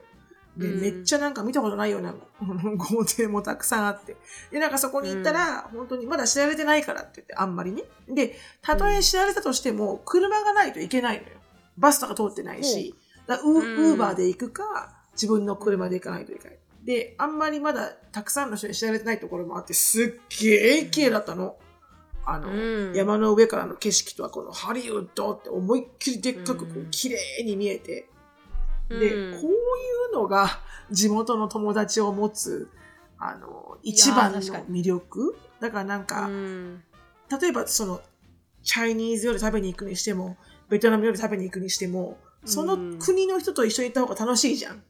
[0.58, 2.14] で、うんめっちゃなんか見たことないような
[2.76, 4.18] 豪邸もたくさんあって。
[4.52, 7.84] で、なんかそこに行ったら、本当にまだ知られてないからって言って、あんまりね。
[8.08, 11.38] で、たとえ知られたとしても、車がないといけないのよ。
[11.78, 12.96] バスとか通ってないし、
[13.28, 16.60] だウウーバーで行くか、自分の車で行かないといけない。
[16.84, 21.56] で、あんまりまだたくさんの人に知られてないところもあって、すっげえ綺麗だったの。
[22.26, 28.10] あの、うん山の上からの景色とはこのハリウッドって思いっきりでっかくこううん綺麗に見えて、
[28.90, 29.42] で、うん。
[29.42, 29.56] こうい
[30.12, 30.62] うのが
[30.92, 32.70] 地元の友達を持つ、
[33.18, 35.36] あの、一番の魅力？
[35.60, 36.84] だからなんか、うん。
[37.30, 38.02] 例えばその、
[38.64, 40.38] チャイニーズ料理食べに行くにしても、
[40.70, 44.84] ベトナム料理食べに行くにしても、その国の人と一緒に行った方が楽しいじゃん。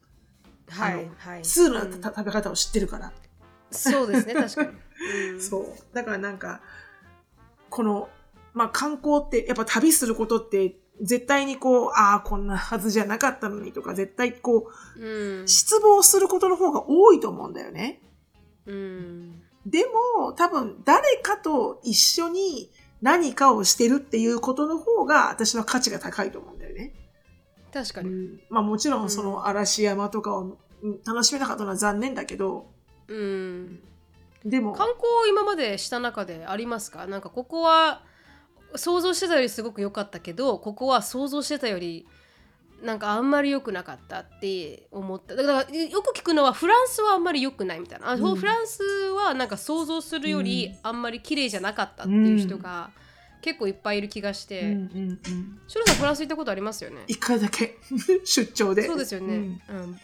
[0.68, 1.42] はいはい。
[1.42, 1.90] ツールうん。
[1.90, 3.12] のた食べ方を知ってるから。
[3.70, 4.70] そうですね確かに、
[5.32, 5.40] うん。
[5.40, 5.94] そう。
[5.94, 6.60] だからなんか、
[7.68, 8.08] この、
[8.54, 15.48] まあ観光って、やっぱ旅することって、絶対にこう、ああ、こんなはずじゃなかったのにとか、絶対こう、うん。
[15.48, 18.02] 失望することの方が多いと思うんだよね。
[18.66, 19.42] うん。
[19.66, 19.86] で
[20.16, 22.70] も、多分、誰かと一緒に
[23.02, 26.94] 何かをしてるっていうことの方が、私は価値が高いと思うんだよね。
[27.72, 32.66] 確かに、うん、まあもちろん、その嵐山とかをうん楽しめなかったのは残念だけど、
[33.06, 33.80] うん、
[34.44, 37.06] でも、観光今までした中でありますか？
[37.06, 38.02] なんかここは
[38.74, 42.06] 想像してたよりすごく良かったけどここは想像してたより
[42.82, 45.34] なんかあんまり良くなかったって思った。
[45.34, 48.36] だからよく聞くのはフランスはあんまり良くないみたいな、あうん。
[48.36, 48.82] フランス
[49.14, 52.90] はなんか想像するよりあんまり綺麗じゃなかったっていう人が
[53.42, 54.78] 結構いっぱいいる気がして、うんうんう
[55.12, 55.60] ん。
[55.66, 56.98] シロさんフランス行ったことありますよね？
[57.06, 57.78] 一回だけ
[58.24, 58.86] 出張で。
[58.86, 59.60] そうですよね、ん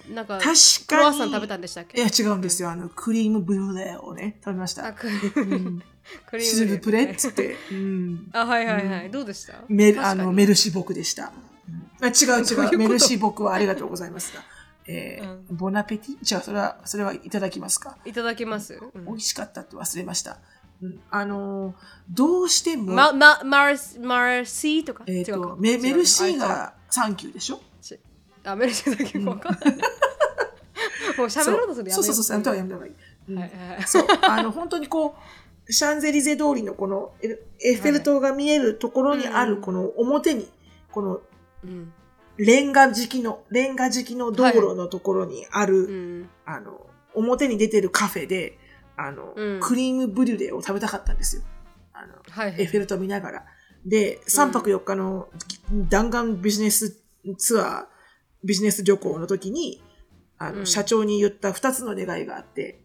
[0.09, 0.55] うんなんか確
[0.87, 1.17] クロワかに。
[1.17, 1.99] ッサン食べたんでしたっけ？
[1.99, 2.71] いや違うんですよ。
[2.71, 4.87] あのクリームブリュレをね食べました。
[4.87, 5.83] あクうん
[6.31, 7.57] クリシルブプレッねツって。
[7.71, 9.55] うんあはいはいはい、うんどうでした？
[9.69, 11.33] メあのメルシーボクでした。
[12.01, 12.11] あ違
[12.41, 12.79] う違う。
[12.79, 14.43] メルシーボクはありがとうございますが。
[14.89, 16.17] えーうボナペティ？
[16.23, 17.99] じゃあそれはそれはいただきますか？
[18.05, 20.39] いただけます、うん美味しかったって忘れました。
[20.83, 21.75] うんあのー
[22.11, 25.05] どうしても、ま、ま、マルス、マルシーとか？
[25.07, 26.39] えっ、違うかとメメルシー。
[26.39, 27.61] がサンキューでしょ？
[27.83, 27.99] ち
[28.45, 29.77] あ、メルシーだけわかんない。
[31.19, 32.95] もう喋ろうとするとやめよそうそうそう、やめた方がやめた方がいい。
[33.29, 35.17] うんはいはいはいそう、あの、本当にこ
[35.69, 40.49] う、シャンゼリゼ通りのこのエッフェル塔が見えるところにある、うんこの表に、
[40.93, 41.21] この
[41.65, 41.93] うん。
[42.37, 45.91] レンガ敷きの、レンガ敷きの道路のところにある、う
[46.23, 46.29] ん。
[46.45, 48.59] あの、表に出てるカフェで、
[48.97, 51.43] あの、うんクリームブリュレを食べたかったんですよ。
[51.93, 52.63] あの、はいはい。
[52.63, 53.45] エッフェル塔見ながら。
[53.85, 55.29] で、3泊4日の
[55.89, 57.01] 弾丸ビジネス
[57.39, 57.87] ツアー、
[58.45, 59.83] ビジネス旅行の時に、
[60.39, 62.81] あの、うん社長に言った2つの願いがあって、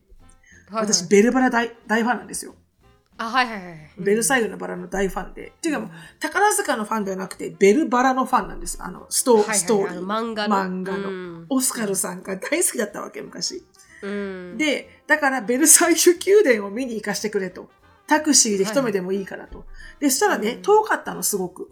[0.70, 2.56] はいはい私、ベルバラ大大ファンなんですよ。
[3.18, 3.92] あ、はいはいはい。
[4.00, 5.50] ベルサイユのバラの大ファンで。
[5.50, 5.90] っていうかもう、
[6.20, 8.78] 宝塚のファンではなくて、ベルバラのファンなんです。
[8.82, 10.06] あの、ストー,、リー。
[10.06, 13.64] 漫画の漫画のうんオスカルさんが大好きだったわけ、昔。
[14.02, 14.58] うん。
[14.58, 17.70] で、だからベルサイユ宮殿を見に行かしてくれと。
[18.08, 19.66] タクシーで一目でもいいからと。
[20.00, 21.70] で、そしたらね、うん遠かったの、すごく。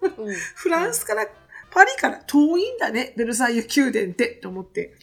[0.00, 1.26] うん、 フランスから、
[1.70, 4.94] パリから遠いんだね、ベルサイユ宮殿って、と思って。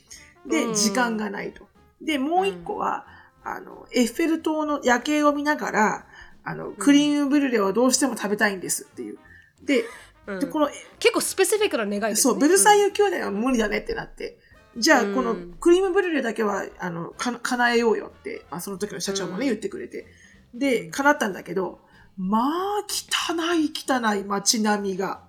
[0.45, 1.67] で、うん時間がないと。
[2.01, 3.05] で、もう一個は、
[3.43, 6.07] あの、エッフェル塔の夜景を見ながら、
[6.43, 9.19] あの、クリームブリュレをどうしても食べたいんですっていう。
[9.61, 9.85] で、
[10.25, 12.31] うんでこの、結構スペシフィックな願いですね。
[12.31, 12.85] そう、ベルサイユ。
[12.85, 14.39] ユ宮殿は無理だねってなって。
[14.77, 20.05] じゃあ、うんこのクリームブリュレだけは、あの、か叶えようよって、あその時の社長もね、うん言ってくれて。
[20.53, 21.79] で、叶ったんだけど、
[22.17, 25.21] まあ、汚い汚い街並みが。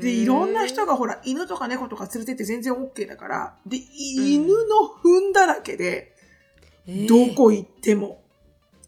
[0.00, 6.14] で、いろんな人がほら、犬とか猫とか連れてって全然 OK だから、で、犬の糞だらけで、
[7.08, 8.22] どこ行っても。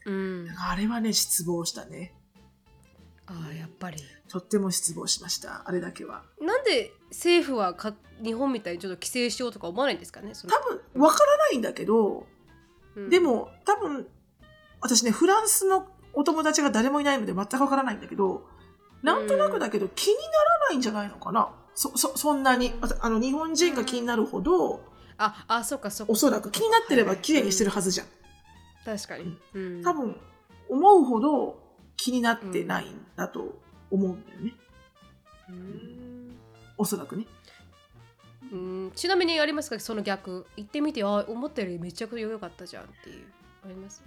[0.07, 0.47] うん。
[0.59, 2.15] あれはね、失望したね。
[3.33, 3.97] ああ、やっぱり。
[4.29, 5.63] とっても失望しました。
[5.67, 6.23] あれだけは。
[6.41, 10.47] なんで政府はか日本みたいにちょっと規制しようとか思わないんですかね多
[10.95, 12.27] 分、わからないんだけど、
[12.97, 14.07] うんでも、多分、
[14.81, 18.47] 私ね、フランスのお友達が誰もいないので全くわからないんだけど、
[19.03, 20.29] なんとなくだけど気になら
[20.69, 21.51] ないんじゃないのかな？
[21.75, 22.75] そ、そ、そんなに。
[22.81, 24.85] ああの、日本人が気になるほど、
[25.17, 26.13] あ、あ、そっかそっか。
[26.13, 28.07] おそらく気になってれば綺麗にしてるはずじゃん。
[28.85, 29.39] 確かに。
[29.55, 30.21] うん多分、
[30.69, 31.62] 思うほど
[32.03, 34.55] 気になってないんだと思うんだよね。
[35.49, 36.37] うん
[36.77, 37.27] おそらくね。
[38.53, 39.79] うんちなみにありますか？
[39.79, 40.45] その逆。
[40.57, 43.27] 行ってみて、あ、思ったよりめちゃくちゃ良かったじゃんっていう。
[43.65, 44.03] あります？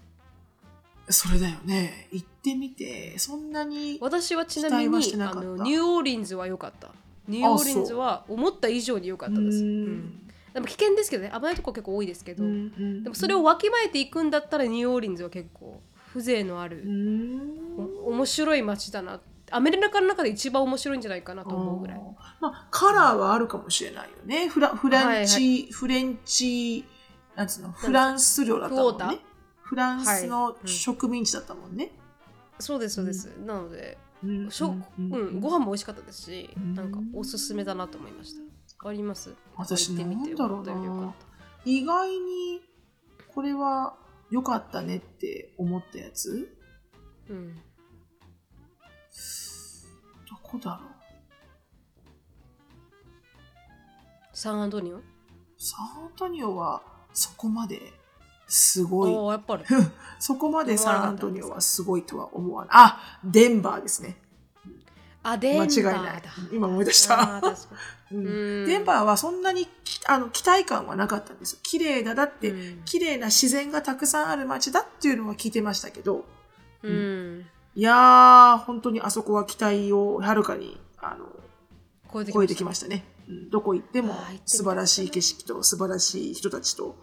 [1.07, 2.09] それだよね。
[2.11, 3.97] 行ってみて、そんなに。
[4.01, 6.91] 私はちなみにあのニューオーリンズは良かった。
[7.29, 9.59] ニューオーリンズは思った以上に良かったです。
[9.59, 15.81] ううんんでも危険ですけどね、危ないとこ結構多いですけど、うんでもそれをわきまえていくんだったらニューオーリンズは結構
[16.15, 16.81] 風情のある
[18.05, 19.19] 面白い街だな。
[19.51, 22.01] アメリカの中で一番面白いんじゃないかなと思うぐらい。
[22.39, 24.47] まあ、カラーはあるかもしれないよね。
[24.47, 26.85] フラフレンチ、フレンチ、
[27.35, 29.19] なんつうの、フランス領だったもんね。
[29.61, 31.91] フランスのはいうん植民地だったもんね。
[32.59, 33.27] そうですそうです。
[33.45, 38.89] なので、うんしょうん、ご飯も美味しかったですし、うんなんかおすすめだなと思いました。
[38.89, 39.33] あります？
[39.57, 41.13] 私なんだろうな
[41.65, 42.61] 意外に、
[43.33, 43.95] これは
[44.29, 46.47] 良かったねって思ったやつ？
[47.27, 47.55] たうん。
[47.55, 47.61] ど
[50.41, 50.89] こだろう？
[54.33, 55.01] サンアントニオ？
[55.57, 56.81] サンアントニオは
[57.13, 57.93] そこまで
[58.47, 59.31] すごい。
[59.31, 59.63] やっぱり。
[60.19, 62.73] そこまでサンアントニオはすごいとは思わない。
[62.73, 64.21] あ、デンバーですね。
[65.27, 65.83] あ、デンバ間違い。
[66.03, 66.23] ない。
[66.53, 67.41] 今思い出した。
[68.11, 71.59] デンバーはそんなにきあの期待感はなかったんですよ。
[71.63, 72.13] 綺麗だ。
[72.13, 76.25] だって、うん綺麗な自然がたくさんある街だっていうのは聞いてましたけど、
[76.83, 77.45] うん。
[77.73, 81.25] いやー、本当にあそこは期待をはるかにあの
[82.13, 83.03] 超えて超えてきまましたね。
[83.27, 84.13] うんどこ行っても
[84.45, 86.95] 素晴らしい景色と素晴らしい人たちと、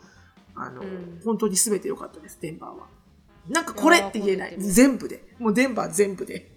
[0.54, 2.86] あの、うん本当に全て良かったです、デンバーは。
[3.48, 4.54] なんかこれって言えない。
[4.58, 5.24] 全部で。
[5.40, 6.52] もうデンバー全部で。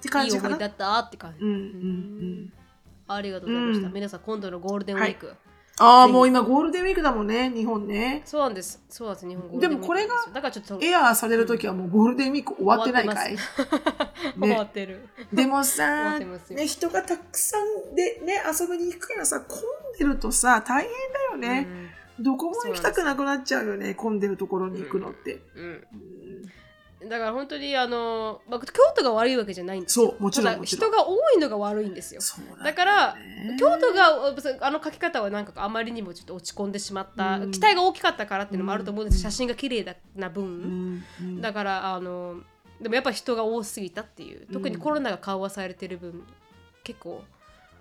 [0.00, 0.18] した。
[0.18, 0.48] おーて感じかな？
[0.48, 1.44] いい思いだったって感じ。
[1.44, 2.52] うんうんうん。
[3.10, 3.86] ありがとうございました。
[3.86, 5.34] うん皆さん、今度のゴールデンウィーク、
[5.78, 8.22] ああ、ぜひもう今ゴールデンウィークだもんね、日本ね。
[8.26, 8.84] そうなんです。
[8.90, 9.28] そうなんです。
[9.28, 13.36] 日本語でもこれがだからちょっとエアーされるときはもうゴールデンウィーク終わってないかい？
[13.36, 15.08] 終わってます終わってる。
[15.32, 19.62] でもさ、ね、人がたくさんでね、遊びに行くからさ、混ん
[19.98, 20.92] でるとさ、大変
[21.40, 21.66] だよね。
[22.20, 25.40] どこも行きたくなくなっちゃうよね、混んでるところに行くのって。
[25.56, 25.64] うん。
[25.64, 25.82] うん
[27.00, 30.08] だから本当にあの、まあ、京都が悪いわけじゃないんですよ。
[30.08, 30.64] そう、もちろん。
[30.64, 32.20] 人が多いのが悪いんですよ。
[32.64, 42.40] だからね京都があの書き方はなんかあまりにもちょっと落ち込んでしまった、うん期待が大きかったからっていうのもあると思うんです、うん写真が綺麗な分、うんうんだからあの
[42.80, 46.24] でもやっぱ人が多すぎたっていう特にコロナが緩和されてる分、
[46.84, 47.22] 結構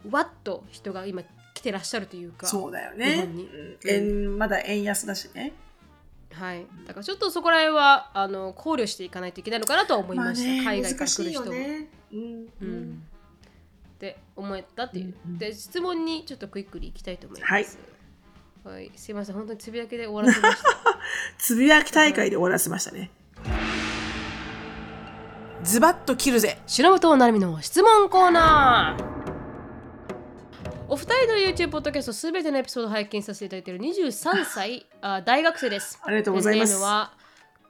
[0.09, 3.15] わっと人が今来てらっしゃるというかそうだよ日ね。
[3.23, 5.53] うん円まだ円安だしね。
[6.37, 11.45] はい、だからちょっとそこら辺はあの考慮していかないといけないのかなとは思いました、ね海外から来る人も。
[11.47, 11.87] よね。
[12.13, 12.25] うんう
[12.61, 13.03] うんん
[13.97, 17.79] って思ったっていう、うんうんで質問にちょっとクイックリいきたいと思います。
[18.63, 20.69] はい、すいません本当につぶやきで終わらせました。
[21.39, 23.11] つぶやき大会で終わらせましたね。
[25.63, 26.59] ズバッと切るぜ。
[26.67, 29.16] 白本なるみの質問コーナー
[30.89, 35.99] お二人の YouTube ポッドキャストすべてのエピソードを拝見させていただいている23歳あ大学生です。
[36.01, 36.81] ありがとうございます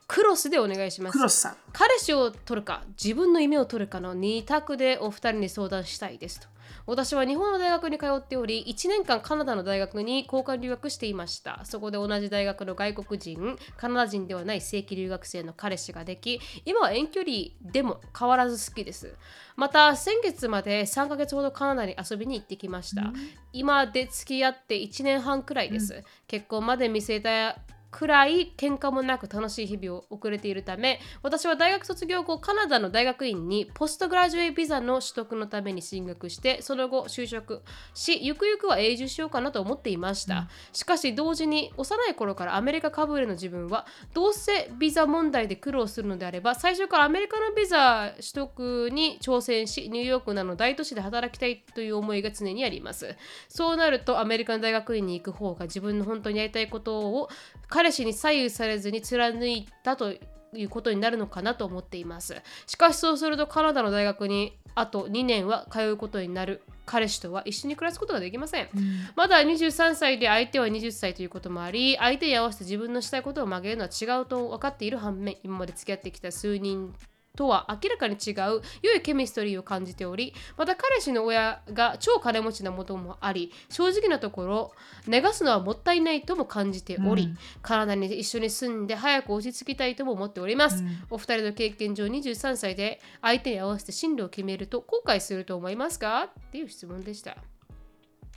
[0.07, 1.23] クロスでお願いしますク。
[1.23, 1.55] ロスさん。
[1.73, 6.47] 彼氏を取るか自分の夢を取るかの2択でお二人に相談したいですと
[6.87, 11.59] 私は日本の大学に通っており1年間カナダの大学に交換留学していました。
[11.65, 17.31] そこで同じ大学の外国人カナダ人ではない正規留学生の彼氏ができ今は遠距離
[17.61, 19.13] でも変わらず好きです。
[19.57, 23.11] また先月まで3ヶ月ほどカナダに遊びに行ってきました、
[23.51, 27.59] 今で付き合って1年半くらいです、結婚まで見据えた
[27.91, 37.61] くらい喧嘩もなく楽しい日々を送れているため私は大学卒業後カナダの大学院にポストグラジュエビザの取得のために進学してその後就職
[37.93, 53.15] しゆくゆくは永住しようかなと思っていました、しかし同時に幼い頃からアメリカかぶれの自分はどうせビザ問題で苦労するのであれば最初からアメリカのビザ取得に挑戦しニューヨークなどの大都市で働きたいという思いが常にあります。
[53.47, 57.29] そうなるとアメリカの大学院に行く方が自分の本当にやりたいことを
[57.77, 62.35] 彼氏に左右されずに貫いたということになるのかなと思っています。
[62.65, 66.63] しかしそうするとカナダの大学にあと2年は通うことになる。
[66.87, 68.69] 彼氏とは一緒に暮らすことができません。
[69.15, 76.95] まだ23歳で相手は20歳ということもあり相手に合わせて自分のしたいことを曲げるのは違うと分かっている反面今まで付き合ってきた数人
[77.37, 84.71] とは明らかに違う良いケミストリーを感じておりまた彼氏の親が超金持ちなこともあり正直なところ
[85.07, 87.37] 寝かすのはもったいないとも感じており、うん。
[87.61, 91.03] カナダに一緒に住んで早く落ち着きたいとも思っております、うん。
[91.11, 96.23] お二人の経験上23歳で相手に合わせて進路を決めると後悔すると思いますか？
[96.23, 97.37] っていう質問でした。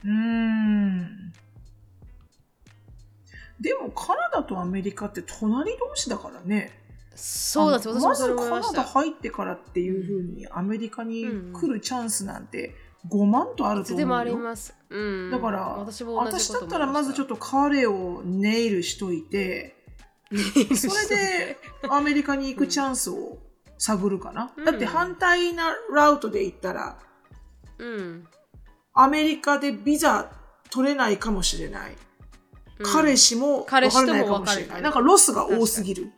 [0.03, 1.33] うーん。
[3.59, 6.80] でもカナダとアメリカって隣同士だからね。
[7.15, 12.75] そうなんですあの私もそれ思いまずカナダ入ってからっていうふうにアメリカに来るチャンスなんて
[13.09, 13.81] 5万とあると思うよ。
[13.83, 19.75] いつでもあります、うん、だから私も私だったらまずちょっとと彼をネイルしといて、
[20.75, 21.57] それで
[21.89, 23.39] アメリカに行くチャンスを
[23.77, 24.53] 探るかな。
[24.55, 26.99] うんだって反対なラウトで行ったら、
[27.79, 28.27] うん
[28.93, 30.29] アメリカでビザ
[30.69, 31.91] 取れないかもしれない。
[31.91, 31.97] うん
[32.83, 34.81] 彼氏も分からないかもしれない。
[34.81, 36.11] なんかロスが多すぎる。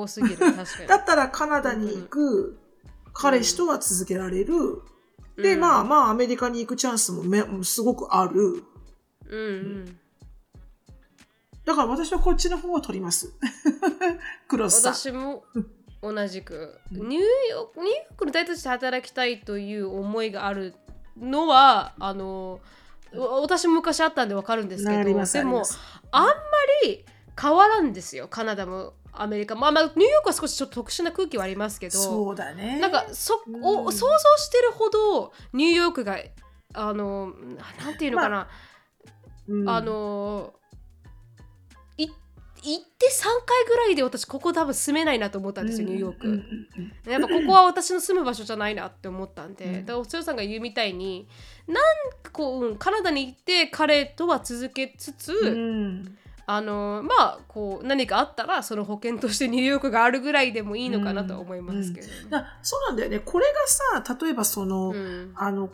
[0.00, 0.36] 多すぎる。
[0.54, 0.88] 確かに。
[0.88, 2.58] だったらカナダに行く
[3.12, 4.82] 彼氏とは続けられる。
[5.36, 5.60] で、うん。
[5.60, 8.64] まあまあアメリカに行くチャンスもめすごくある。
[9.28, 9.98] うんうん。
[11.64, 13.32] だから私はこっちの方を取ります。
[14.48, 14.94] クロスさん。
[14.94, 15.44] 私も
[16.02, 16.78] 同じく。
[16.90, 20.74] ニューヨークニューヨークの大都市で働きたいという思いがある
[21.16, 22.60] のはあの
[23.14, 25.62] わ私も昔あったんでわかるんですけどでも
[26.10, 26.32] あんま
[26.84, 27.04] り
[27.40, 28.28] 変わらんですよ。
[28.28, 29.54] カナダもアメリカ。
[29.54, 32.80] も、まあ、まあニューヨークは少しちょっと特殊な空気はありますけどそうだね。
[32.80, 33.92] なんかそ、おうん。
[33.92, 36.18] 想像してるほどニューヨークが
[36.74, 37.32] あの
[37.78, 38.48] ななんていうのかな、
[39.48, 39.68] うん。
[39.68, 40.54] あの
[41.98, 46.28] い行って3回ぐらいで私ここ多分住めないなと思ったんですよ、ニューヨーク。
[46.28, 46.68] うんうん
[47.06, 47.12] うん。
[47.12, 49.72] やっぱここは私の住む場所じゃないなって思ったんで、うん。
[49.80, 51.28] だからおつよさんが言うみたいに
[51.66, 51.76] なん
[52.22, 56.18] かこう、うんカナダに行って彼とは続けつつ、うん
[56.54, 63.20] あのまあこう何かあったらその保険としてニューヨークがあるぐらいでもいいのかなとは思いますけど、だそうなんだよね。
[63.20, 65.32] これがさ、例えばその、うん。
[65.34, 65.70] あの、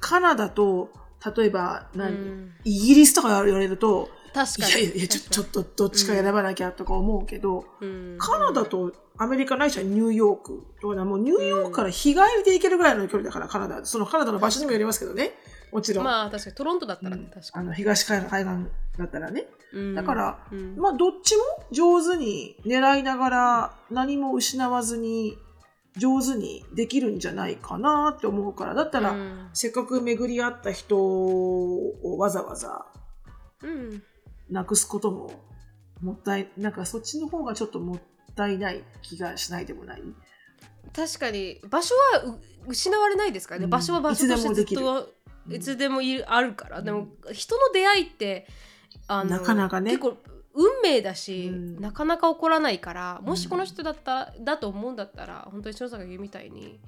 [0.00, 0.90] カナダと、
[1.36, 2.52] 例えば何、うん。
[2.64, 4.72] イギリスとか言われると、い確かに。
[4.72, 8.16] やいやいや、ちょちょっとどっちか選ばなきゃとか思うけど、うん。
[8.18, 13.84] カナダとアメリカないしはニューヨークとかもうニューヨークから日帰りで行けるぐらいの距離だから、カナダ。
[13.84, 15.32] そのカナダの場所にもよりますけどね。
[15.72, 16.04] もちろん。
[16.04, 17.30] まあ確かにトロントだったらね、うん。
[17.30, 19.46] 確かあの東海岸だったらね。
[19.72, 19.94] に。
[19.94, 20.76] だから、うん。
[20.76, 25.36] まあどっちも上手に狙いながら何も失わずに
[25.96, 28.74] 上手にできるんじゃないかなって思うから。
[28.74, 29.48] だったら、うん。
[29.52, 32.86] せっかく巡り合った人をわざわざ
[33.62, 34.02] うん。
[34.50, 35.30] なくすことも
[36.00, 38.00] もったいなんかそっちの方がちょっともっ
[38.34, 40.02] たいない気がしないでもない？
[40.94, 43.70] 確かに場所はう失われないですからね、うん。
[43.70, 45.08] 場所は場所としてずっと
[45.50, 48.46] いつでもいるあるから、でも人の出会いって
[49.06, 49.92] あのなかなかね。
[49.92, 50.16] 結構
[50.54, 51.80] 運命だし、うん。
[51.80, 56.80] なかなか起こらないからもしこの人だっただと思うんだったら本当に翔さんが言うみたいに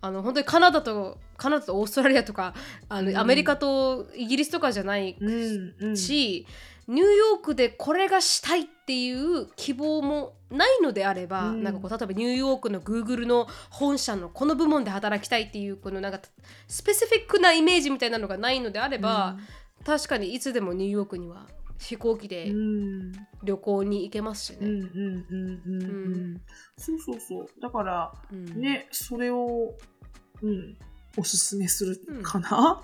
[0.00, 2.54] あの本当にカナダとカナダとオーストラリアとか
[2.88, 3.16] あの、うん。
[3.16, 5.74] アメリカとイギリスとかじゃないうん。
[5.78, 5.96] うん。
[5.96, 6.46] し、
[6.88, 11.62] ニューヨークでこれがしたいっていう希望もないのであれば、うん。
[11.62, 16.20] なんかこう例えばニューヨークのグーグルの本社のこの部門で働きたいっていうこのなんか
[16.68, 19.38] スペシフィックなイメージみたいなのがないのであれば、
[19.84, 23.12] 確かにいつでもニューヨークには飛行機うでん。
[23.44, 24.58] 旅行に行けますしね。
[24.60, 26.40] うんうんうんうんうん。
[26.76, 27.46] そうそうそう。
[27.60, 28.60] だからうん。
[28.60, 29.74] ねそれを
[30.42, 30.76] うん
[31.16, 32.82] おすすめするかな？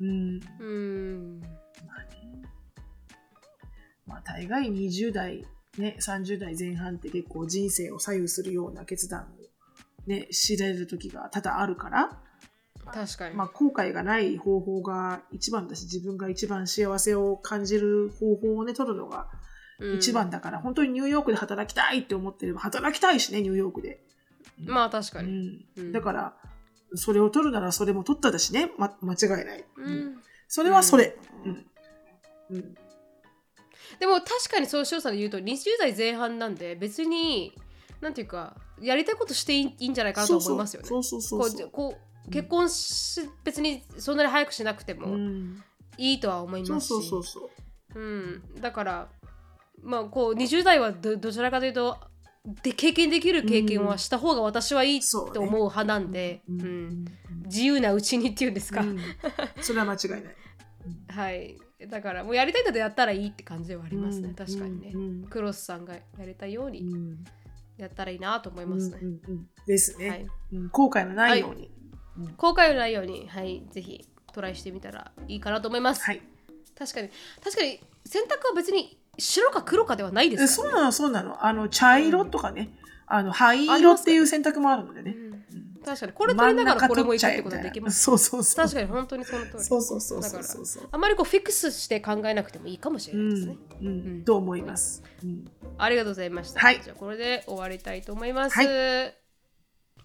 [0.00, 0.40] うん。
[0.60, 1.42] うん
[4.06, 5.44] まあ大概20代
[5.78, 12.18] ね30代前半って結構人生を左右するような決断をね知れる時が多々あるから
[12.92, 19.26] 確かに、まあ、後悔がない方法が一番だし自分が一番幸せを感じる方法をね取るのが
[19.78, 19.96] うん。
[19.96, 24.00] 一番だから、本当にニューヨークで働きたいって思ってれば働きたいしねニューヨークで、
[24.66, 25.32] まあ確かうに。
[25.32, 25.64] ん。
[25.76, 25.92] うん。
[25.92, 26.34] だから
[26.94, 30.22] それを取るならそれも取っただしね、ま、間違いない、うん。
[30.46, 31.66] それはそれ、うん。
[32.50, 32.74] うん
[33.98, 37.56] でも確かにそう翔さんで言うと20代前半なんで別に
[38.00, 40.88] なんていうかやりたいことしていいんじゃないかなと思いますよね。
[40.88, 41.66] そうそうそうこそう。
[41.66, 45.62] うこう結婚し別にそんなに早くしなくてもうん。
[45.96, 47.50] いいとは思いますし、そうそうそ
[47.94, 48.00] うう。
[48.00, 49.08] ん、だから
[49.82, 51.98] まあこう20代はどどちらかというと
[52.62, 56.60] で経験できる経験はした方が私はいいと思う派なんで、うん。
[56.60, 56.66] うん。
[56.66, 57.04] うん。
[57.46, 58.98] 自由なうちにっていうんですか、うん。
[59.60, 60.36] それは間違いない。
[61.08, 61.56] はい
[61.88, 64.34] だからもうやりたいことやったらいいって感じではありますね、うん。
[64.34, 65.24] 確かにね、うん。
[65.28, 67.24] クロスさんがやりたいよううにん。
[67.76, 69.48] やったらいいなと思いますね、うんうんうん。
[69.66, 70.68] ですね、はい、うん。
[70.68, 71.70] 後悔のないように。
[72.36, 76.22] 後悔のないように、はい、ぜひトライしてみたらいいかなと思います、はい。
[76.78, 77.10] 確かに。
[77.42, 81.44] 確かに選択は別に白か黒かではないでえすね、そうなのそうなの。
[81.44, 82.70] あの茶色とかね、
[83.06, 86.12] あの灰色っていう選択もあるのでね、うん確かに。
[86.12, 88.02] これ取りながらこれもいくってことはできます。
[88.02, 88.64] そうそうそう。
[88.64, 89.64] 確かに本当にその通り。
[89.64, 90.42] そうそうそうそう。
[90.42, 94.24] そうそうあまりこうフィックスして考えなくてもいいかもしれうないですね、んうん、うん。
[94.24, 95.44] と思います、うん。
[95.78, 96.80] ありがとうございました、はい。
[96.82, 99.12] じゃあこれで終わりたいと思います、は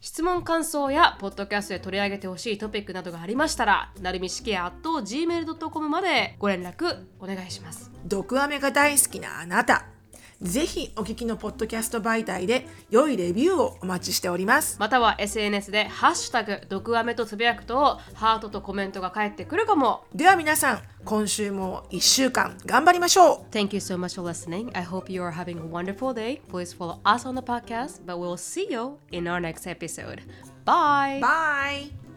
[0.01, 7.91] 質問感想やポッドキャストで取り上げてほしいトピックなどがありましたらなるみしきや gmail.com までご連絡お願いします。
[8.05, 9.98] 毒アメが大好きなあなた
[10.41, 24.69] ぜひお聞きのポッドキャスト媒体で良いレビューをお待ちしておりますまたは SNS で「ハッシュタグ毒アメ」とつぶやくとハートとコメントが返ってくるかもでは皆さん今週も1週間頑張りましょう Thank you so much for listening.
[24.77, 26.41] I hope you are having a wonderful day.
[26.49, 30.21] Please follow us on the podcast, but we'll see you in our next episode.
[30.65, 31.19] Bye.
[31.21, 32.08] Bye!